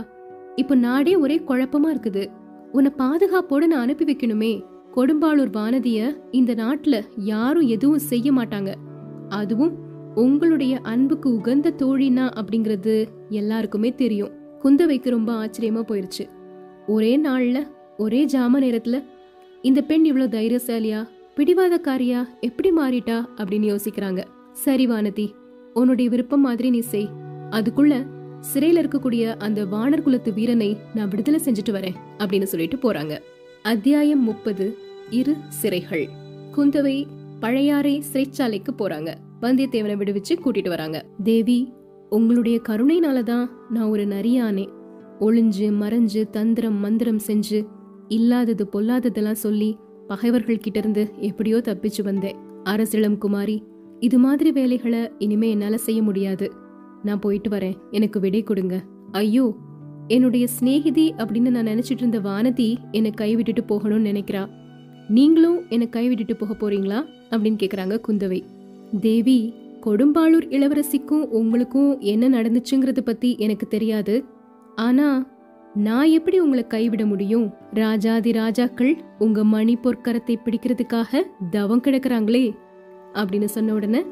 இப்ப 0.55 0.75
நாடே 0.75 1.15
ஒரே 1.15 1.35
குழப்பமா 1.47 1.89
இருக்குது. 1.93 2.23
உன்னை 2.71 2.91
பாதுகாப்போட 2.97 3.65
நான் 3.65 3.81
அனுப்பி 3.81 4.05
வைக்கணுமே. 4.05 4.63
கொடும்பாளூர் 4.95 5.49
வானதிய 5.49 6.17
இந்த 6.31 6.55
நாட்டுல 6.55 7.01
யாரும் 7.17 7.67
எதுவும் 7.67 7.99
செய்ய 7.99 8.31
மாட்டாங்க. 8.31 8.73
அதுவும் 9.29 9.77
உங்களுடைய 10.15 10.79
அன்புக்கு 10.83 11.35
உகந்த 11.35 11.73
தோழினா 11.77 12.31
அப்படிங்கிறது 12.33 13.05
எல்லாருக்குமே 13.29 13.95
தெரியும். 13.95 14.29
குந்தவைக்கு 14.63 15.09
ரொம்ப 15.09 15.45
ஆச்சரியமா 15.45 15.83
போயிருச்சு. 15.83 16.29
ஒரே 16.87 17.17
நாள்ல 17.17 17.67
ஒரே 17.97 18.25
ஜாம 18.25 18.59
நேரத்துல 18.59 19.03
இந்த 19.61 19.81
பெண் 19.81 20.05
இவ்வளவு 20.05 20.39
தைரியசாலியா 20.39 21.07
பிடிவாதக்காரியா 21.35 22.25
எப்படி 22.39 22.71
மாறிட்டா 22.71 23.25
அப்படின்னு 23.37 23.77
யோசிக்கிறாங்க. 23.77 24.23
சரி 24.51 24.87
வானதி 24.87 25.31
உன்னுடைய 25.73 26.09
விருப்பம் 26.09 26.41
மாதிரி 26.41 26.69
நீ 26.69 26.79
செய். 26.79 27.09
அதுக்குள்ள 27.49 28.05
சிறையில 28.41 28.81
இருக்கக்கூடிய 28.81 29.35
அந்த 29.37 29.65
வானர் 29.65 30.01
குலத்து 30.01 30.33
வீரனை 30.33 30.77
நான் 30.95 31.07
விடுதலை 31.07 31.39
செஞ்சுட்டு 31.43 31.69
வரேன் 31.69 31.95
அப்படின்னு 32.17 32.43
சொல்லிட்டு 32.43 32.77
போறாங்க. 32.77 33.17
அத்தியாயம் 33.63 34.23
முப்பது 34.23 34.77
இரு 35.09 35.35
சிறைகள். 35.61 36.07
குந்தவை 36.55 37.05
பழையாறை 37.39 38.03
சிறைச்சாலைக்கு 38.13 38.71
போறாங்க. 38.77 39.13
வந்தியத்தேவனை 39.41 39.95
விடுவிச்சு 39.95 40.37
கூட்டிட்டு 40.45 40.67
வராங்க. 40.67 41.05
தேவி 41.23 41.73
உங்களுடைய 42.09 42.61
கருணைனால 42.69 43.23
தான் 43.23 43.49
நான் 43.69 43.89
ஒரு 43.89 44.05
நரியானே. 44.05 44.67
ஒளிஞ்சு 45.19 45.71
மறைஞ்சு 45.81 46.29
தந்திரம் 46.29 46.79
மந்திரம் 46.79 47.19
செஞ்சு 47.27 47.67
இல்லாதது 48.07 48.67
பொல்லாததெல்லாம் 48.73 49.41
சொல்லி 49.45 49.77
பகைவர்கள் 50.07 50.57
கிட்ட 50.57 50.79
இருந்து 50.79 51.13
எப்படியோ 51.19 51.57
தப்பிச்சு 51.57 52.03
வந்தேன். 52.03 52.35
அரசிளம் 52.63 53.17
குமாரி 53.17 53.63
இது 53.99 54.17
மாதிரி 54.17 54.51
வேலைகளை 54.51 55.11
இனிமே 55.17 55.49
என்னால 55.49 55.77
செய்ய 55.77 56.01
முடியாது. 56.01 56.51
நான் 57.03 57.19
போயிட்டு 57.19 57.49
வரேன். 57.49 57.77
எனக்கு 57.91 58.19
விடை 58.19 58.43
கொடுங்க. 58.43 58.81
ஐயோ 59.11 59.55
என்னுடைய 60.07 60.47
சிநேகிதி 60.47 61.13
அப்படின்னு 61.17 61.49
நான் 61.49 61.67
நினைச்சிட்டு 61.67 61.97
இருந்த 61.97 62.19
வானதி 62.19 62.75
என்னை 62.91 63.11
கைவிட்டுட்டு 63.17 63.59
போகணும்னு 63.67 64.11
நினைக்கிறா. 64.11 64.49
நீங்களும் 65.07 65.63
என்னை 65.69 65.87
கைவிட்டுட்டு 65.91 66.33
போக 66.33 66.53
போறீங்களா? 66.53 67.05
அப்படின்னு 67.29 67.57
கேக்குறாங்க 67.63 68.01
குந்தவை. 68.07 68.43
தேவி 68.99 69.53
கொடும்பாளூர் 69.85 70.49
இளவரசிக்கும் 70.49 71.25
உங்களுக்கும் 71.29 71.99
என்ன 71.99 72.29
நடந்துச்சுங்கிறத 72.29 72.99
பத்தி 72.99 73.35
எனக்கு 73.37 73.67
தெரியாது. 73.67 74.23
ஆனா 74.75 75.27
நான் 75.73 76.07
எப்படி 76.07 76.39
உங்களை 76.39 76.67
கைவிட 76.67 77.05
முடியும்? 77.05 77.53
ராஜாதி 77.73 78.31
ராஜாக்கள் 78.31 79.01
உங்க 79.19 79.43
மணி 79.43 79.77
பொற்கரத்தை 79.83 80.35
பிடிக்கிறதுக்காக 80.45 81.21
தவம் 81.49 81.81
கிடக்குறாங்களே 81.81 82.55
அப்படின்னு 83.13 83.45
சொன்ன 83.45 83.73
உடனே 83.73 84.03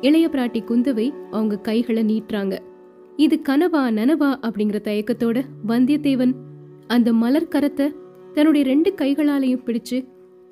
இளைய 0.00 0.28
பிராட்டி 0.28 0.60
குந்தவை 0.64 1.06
அவங்க 1.30 1.56
கைகளை 1.58 2.02
நீட்டுறாங்க. 2.02 2.58
இது 3.16 3.36
கனவா 3.48 3.82
நனவா 3.98 4.30
அப்படிங்கிற 4.46 4.78
தயக்கத்தோட 4.84 5.38
வந்தியத்தேவன் 5.66 6.32
அந்த 6.86 7.12
மலர் 7.12 7.50
கரத்தை 7.50 7.86
தன்னுடைய 8.34 8.66
ரெண்டு 8.66 8.94
கைகளாலையும் 9.00 9.64
பிடிச்சு 9.66 9.98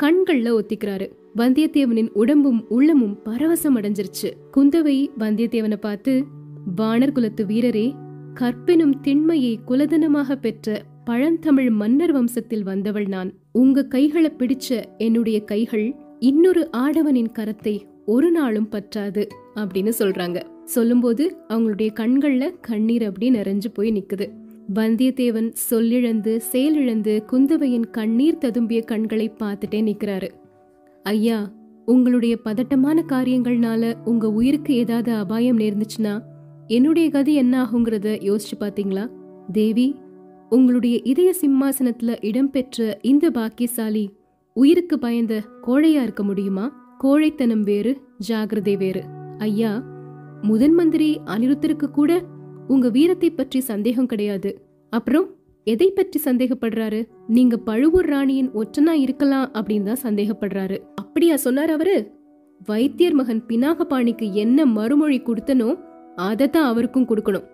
கண்கள்ல 0.02 0.48
ஒத்திக்கிறாரு. 0.58 1.06
வந்தியத்தேவனின் 1.36 2.10
உடம்பும் 2.12 2.60
உள்ளமும் 2.68 3.18
பரவசம் 3.24 3.76
அடைஞ்சிருச்சு. 3.78 4.28
குந்தவை 4.56 4.96
வந்தியத்தேவனை 5.18 5.76
பார்த்து 5.76 6.24
வானர் 6.76 7.12
குலத்து 7.12 7.44
வீரரே 7.46 7.86
கற்பினும் 8.34 9.00
திண்மையை 9.00 9.58
குலதனமாக 9.66 10.34
பெற்ற 10.36 10.82
பழந்தமிழ் 11.04 11.70
மன்னர் 11.70 12.14
வம்சத்தில் 12.16 12.62
வந்தவள் 12.62 13.06
நான். 13.06 13.30
உங்க 13.52 13.84
கைகளை 13.84 14.30
பிடிச்ச 14.38 14.84
என்னுடைய 14.98 15.38
கைகள் 15.44 15.86
இன்னொரு 16.18 16.68
ஆடவனின் 16.76 17.32
கரத்தை 17.38 17.74
ஒரு 18.08 18.30
நாளும் 18.30 18.68
பற்றாது 18.70 19.22
அப்படின்னு 19.54 19.92
சொல்றாங்க. 19.98 20.42
சொல்லும்போது 20.64 21.36
அவங்களுடைய 21.48 21.88
கண்கள்ல 22.00 22.54
கண்ணீர் 22.60 23.04
அப்படியே 23.04 23.30
நிறைஞ்சு 23.40 23.68
போய் 23.74 23.92
நிக்குது. 23.92 24.26
வந்தியத்தேவன் 24.74 25.52
சொல்லிழந்து 25.70 26.36
செயலிழந்து 26.36 27.24
குந்தவையின் 27.32 27.90
கண்ணீர் 27.90 28.38
ததும்பிய 28.40 28.84
கண்களை 28.84 29.32
பார்த்துட்டே 29.38 29.80
நிக்கிறாரு. 29.88 30.28
ஐயா 31.02 31.50
உங்களுடைய 31.86 32.38
பதட்டமான 32.44 33.04
காரியங்கள்னால 33.08 33.94
உங்க 34.04 34.30
உயிருக்கு 34.30 34.74
ஏதாவது 34.74 35.12
அபாயம் 35.12 35.58
நேர்ந்துச்சுன்னா 35.58 36.20
என்னுடைய 36.66 37.10
கதி 37.10 37.34
என்ன 37.34 37.62
ஆகுங்கிறத 37.62 38.08
யோசிச்சு 38.28 38.56
பாத்தீங்களா 38.60 39.10
தேவி 39.52 39.94
உங்களுடைய 40.48 41.00
இதய 41.04 41.34
சிம்மாசனத்துல 41.40 42.24
இடம்பெற்ற 42.24 42.98
இந்த 43.02 43.30
பாக்கியசாலி 43.30 44.10
உயிருக்கு 44.54 44.98
பயந்த 44.98 45.42
கோழையா 45.66 46.02
இருக்க 46.02 46.22
முடியுமா? 46.22 46.86
கோழைத்தனம் 47.02 47.62
வேறு 47.62 47.90
ஜாகிரதை 48.28 48.76
வேறு. 48.76 49.02
ஐயா 49.38 49.72
முதன் 50.42 50.74
மந்திரி 50.74 51.20
அனிருத்தருக்கு 51.24 51.88
கூட 51.90 52.12
உங்க 52.66 52.88
வீரத்தை 52.88 53.30
பற்றி 53.30 53.60
சந்தேகம் 53.60 54.06
கிடையாது. 54.06 54.50
அப்புறம் 54.90 55.26
எதை 55.64 55.90
பற்றி 55.90 56.20
சந்தேகப்படுறாரு? 56.24 57.00
நீங்க 57.26 57.56
பழுவூர் 57.56 58.04
ராணியின் 58.04 58.50
ஒற்றனா 58.50 58.94
இருக்கலாம் 59.04 59.50
அப்படின்னு 59.54 59.82
தான் 59.82 60.04
சந்தேகப்படுறாரு. 60.06 60.78
அப்படியா 60.94 61.36
சொன்னார் 61.36 61.70
அவரு? 61.70 61.96
வைத்தியர் 62.66 63.12
மகன் 63.12 63.42
பினாகபாணிக்கு 63.48 64.32
என்ன 64.32 64.66
மறுமொழி 64.66 65.20
கொடுத்தனோ 65.20 65.68
அதத்தான் 66.16 66.68
அவருக்கும் 66.72 67.08
கொடுக்கணும். 67.08 67.46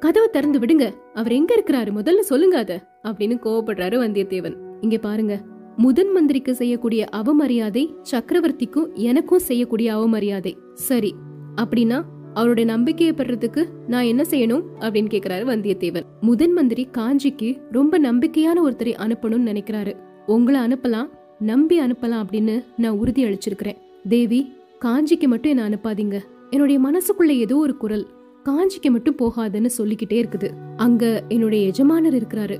கதவை 0.00 0.28
திறந்து 0.32 0.58
விடுங்க. 0.58 0.86
அவர் 1.14 1.32
எங்க 1.32 1.52
இருக்கிறாரு? 1.56 1.90
முதல்ல 1.98 2.18
சொல்லுங்க 2.18 2.58
அத 2.58 2.72
அப்படின்னு 3.02 3.36
கோவப்படுறாரு 3.44 3.98
வந்தியத்தேவன். 4.04 4.56
இங்க 4.80 4.98
பாருங்க. 4.98 5.34
முதன் 5.76 6.12
மந்திரிக்கு 6.12 6.54
செய்யக்கூடிய 6.54 7.06
அவமரியாதை 7.12 7.94
சக்கரவர்த்திக்கும் 8.10 8.92
எனக்கும் 8.92 9.38
செய்யக்கூடிய 9.38 9.96
அவமரியாதை. 9.96 10.56
சரி 10.74 11.14
அப்படின்னா 11.56 12.02
அவருடைய 12.34 12.70
நம்பிக்கையை 12.70 13.14
பெறறதுக்கு 13.14 13.66
நான் 13.86 14.04
என்ன 14.04 14.22
செய்யணும்? 14.30 14.62
அப்படின்னு 14.80 15.10
கேக்குறாரு 15.10 15.44
வந்தியத்தேவன். 15.44 16.02
முதன் 16.20 16.52
மந்திரி 16.52 16.88
காஞ்சிக்கு 16.92 17.60
ரொம்ப 17.72 17.98
நம்பிக்கையான 17.98 18.60
ஒருத்தரை 18.66 18.94
அனுப்பணும்னு 18.98 19.50
நினைக்கிறாரு. 19.50 19.96
உங்களை 20.26 20.60
அனுப்பலாம் 20.60 21.08
நம்பி 21.38 21.80
அனுப்பலாம் 21.80 22.24
அப்படின்னு 22.24 22.64
நான் 22.76 22.98
உறுதி 22.98 23.24
அளிச்சிருக்கிறேன். 23.24 23.76
தேவி 24.08 24.52
காஞ்சிக்கு 24.84 25.26
மட்டும் 25.26 25.56
என்ன 25.56 25.68
அனுப்பாதீங்க. 25.68 26.20
என்னுடைய 26.50 26.80
மனசுக்குள்ள 26.88 27.28
ஏதோ 27.28 27.56
ஒரு 27.56 27.76
குரல் 27.76 28.06
காஞ்சிக்கு 28.44 28.90
மட்டும் 28.90 29.16
போகாதுன்னு 29.16 29.66
சொல்லிக்கிட்டே 29.66 30.22
இருக்குது. 30.22 30.50
அங்க 30.76 31.22
என்னுடைய 31.28 31.66
எஜமானர் 31.66 32.14
இருக்கிறாரு. 32.14 32.58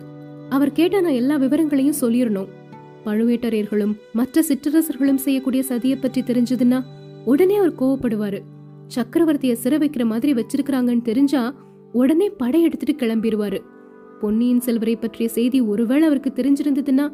அவர் 0.49 0.73
கேட்டா 0.73 1.01
நான் 1.01 1.13
எல்லா 1.13 1.37
விவரங்களையும் 1.37 1.95
சொல்லிடணும் 2.01 2.47
பழுவேட்டரையர்களும் 3.05 3.95
மற்ற 4.13 4.43
சிற்றரசர்களும் 4.49 5.23
செய்யக்கூடிய 5.27 5.63
சதியை 5.69 5.97
பற்றி 6.01 6.21
தெரிஞ்சதுன்னா 6.23 6.81
உடனே 7.25 7.57
அவர் 7.57 7.79
கோவப்படுவாரு. 7.81 8.41
சக்கரவர்த்திய 8.95 9.53
சிறை 9.53 9.79
வைக்கிற 9.79 10.05
மாதிரி 10.07 10.33
வச்சிருக்கிறாங்கன்னு 10.33 11.03
தெரிஞ்சா 11.03 11.43
உடனே 11.93 12.29
படை 12.29 12.63
எடுத்துட்டு 12.63 13.07
கிளம்பிடுவாரு 13.07 13.61
பொன்னியின் 14.21 14.61
செல்வரை 14.61 14.97
பற்றிய 14.97 15.29
செய்தி 15.29 15.61
ஒருவேளை 15.61 16.05
அவருக்கு 16.07 16.31
தெரிஞ்சிருந்ததுன்னா 16.35 17.07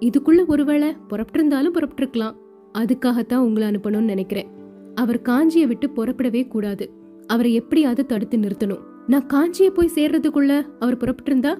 இதுக்குள்ள 0.00 0.46
ஒருவேளை 0.46 0.96
புறப்பட்டிருந்தாலும் 1.10 1.74
புறப்பட்டிருக்கலாம். 1.76 2.36
அதுக்காகத்தான் 2.78 3.44
உங்களை 3.46 3.68
அனுப்பணும்னு 3.68 4.10
நினைக்கிறேன். 4.12 4.48
அவர் 4.94 5.20
காஞ்சியை 5.20 5.66
விட்டு 5.66 5.90
புறப்படவே 5.96 6.48
கூடாது. 6.48 6.90
அவரை 7.26 7.54
எப்படியாவது 7.54 8.06
தடுத்து 8.06 8.36
நிறுத்தணும். 8.36 8.82
நான் 9.06 9.26
காஞ்சியை 9.26 9.68
போய் 9.68 9.94
சேர்றதுக்குள்ள 9.94 10.52
அவர் 10.80 10.96
புறப்பட்டிருந்தா 10.96 11.52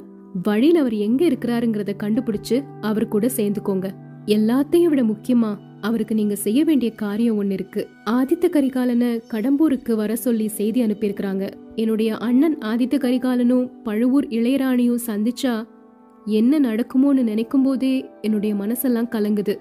வழியில 0.43 0.81
அவர் 0.81 0.95
எங்க 0.95 1.27
இருக்கிறாருங்கிறத 1.27 1.93
கண்டுபிடிச்சு 2.03 2.65
அவர் 2.81 3.09
கூட 3.09 3.31
சேர்ந்துக்கோங்க. 3.37 3.91
எல்லாத்தையும் 4.27 4.85
விட 4.85 5.03
முக்கியமா 5.03 5.57
அவருக்கு 5.81 6.15
நீங்க 6.15 6.35
செய்ய 6.35 6.65
வேண்டிய 6.65 6.93
காரியம் 6.93 7.37
ஒன்னு 7.37 7.55
இருக்கு. 7.55 7.89
ஆதித்த 8.11 8.49
கரிகாலனை 8.49 9.23
கடம்பூருக்கு 9.31 9.95
வர 9.95 10.17
சொல்லி 10.17 10.49
செய்தி 10.49 10.85
அனுப்பியிருக்கிறாங்க. 10.85 11.51
என்னுடைய 11.77 12.17
அண்ணன் 12.17 12.59
ஆதித்த 12.59 12.99
கரிகாலனும் 12.99 13.71
பழுவூர் 13.83 14.27
இளையராணியும் 14.27 14.99
சந்திச்சா 15.07 15.67
என்ன 16.25 16.61
நடக்குமோன்னு 16.61 17.23
நினைக்கும் 17.23 17.63
போதே 17.63 18.05
என்னுடைய 18.23 18.55
மனசெல்லாம் 18.55 19.11
கலங்குது. 19.11 19.57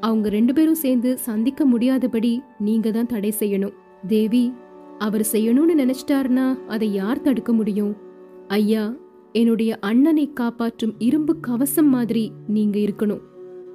அவங்க 0.00 0.28
ரெண்டு 0.28 0.52
பேரும் 0.52 0.74
சேர்ந்து 0.74 1.18
சந்திக்க 1.18 1.64
முடியாதபடி 1.64 2.42
நீங்க 2.58 2.90
தான் 2.90 3.06
தடை 3.06 3.34
செய்யணும். 3.38 3.72
தேவி 4.06 4.52
அவர் 4.98 5.26
செய்யணும்னு 5.32 5.74
நினைச்சிட்டாருன்னா 5.78 6.58
அதை 6.68 6.92
யார் 6.92 7.20
தடுக்க 7.20 7.52
முடியும்? 7.52 7.96
ஐயா 8.48 8.94
என்னுடைய 9.32 9.78
அண்ணனை 9.80 10.32
காப்பாற்றும் 10.32 10.94
இரும்பு 10.98 11.40
கவசம் 11.40 11.88
மாதிரி 11.88 12.32
நீங்க 12.46 12.78
இருக்கணும். 12.78 13.20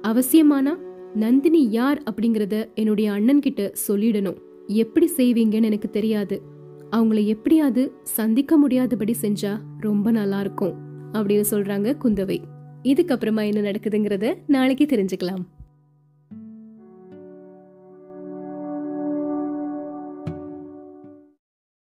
அவசியமானா 0.02 0.76
நந்தினி 1.14 1.70
யார் 1.70 2.02
அப்படிங்கறத 2.02 2.74
என்னுடைய 2.74 3.12
அண்ணன் 3.12 3.40
கிட்ட 3.40 3.72
சொல்லிடணும். 3.88 4.38
எப்படி 4.66 5.10
செய்வீங்கன்னு 5.16 5.62
எனக்கு 5.62 5.90
தெரியாது. 5.90 6.42
அவங்கள 6.90 7.24
எப்படியாவது 7.24 7.92
சந்திக்க 8.02 8.56
முடியாதபடி 8.56 9.14
செஞ்சா 9.20 9.58
ரொம்ப 9.78 10.10
நல்லா 10.10 10.40
இருக்கும். 10.40 10.74
அப்படின்னு 11.12 11.44
சொல்றாங்க 11.50 11.96
குந்தவை. 12.04 12.38
இதுக்கப்புறமா 12.82 13.46
என்ன 13.46 13.70
நடக்குதுங்கிறத 13.70 14.34
நாளைக்கு 14.46 14.84
தெரிஞ்சுக்கலாம். 14.84 15.44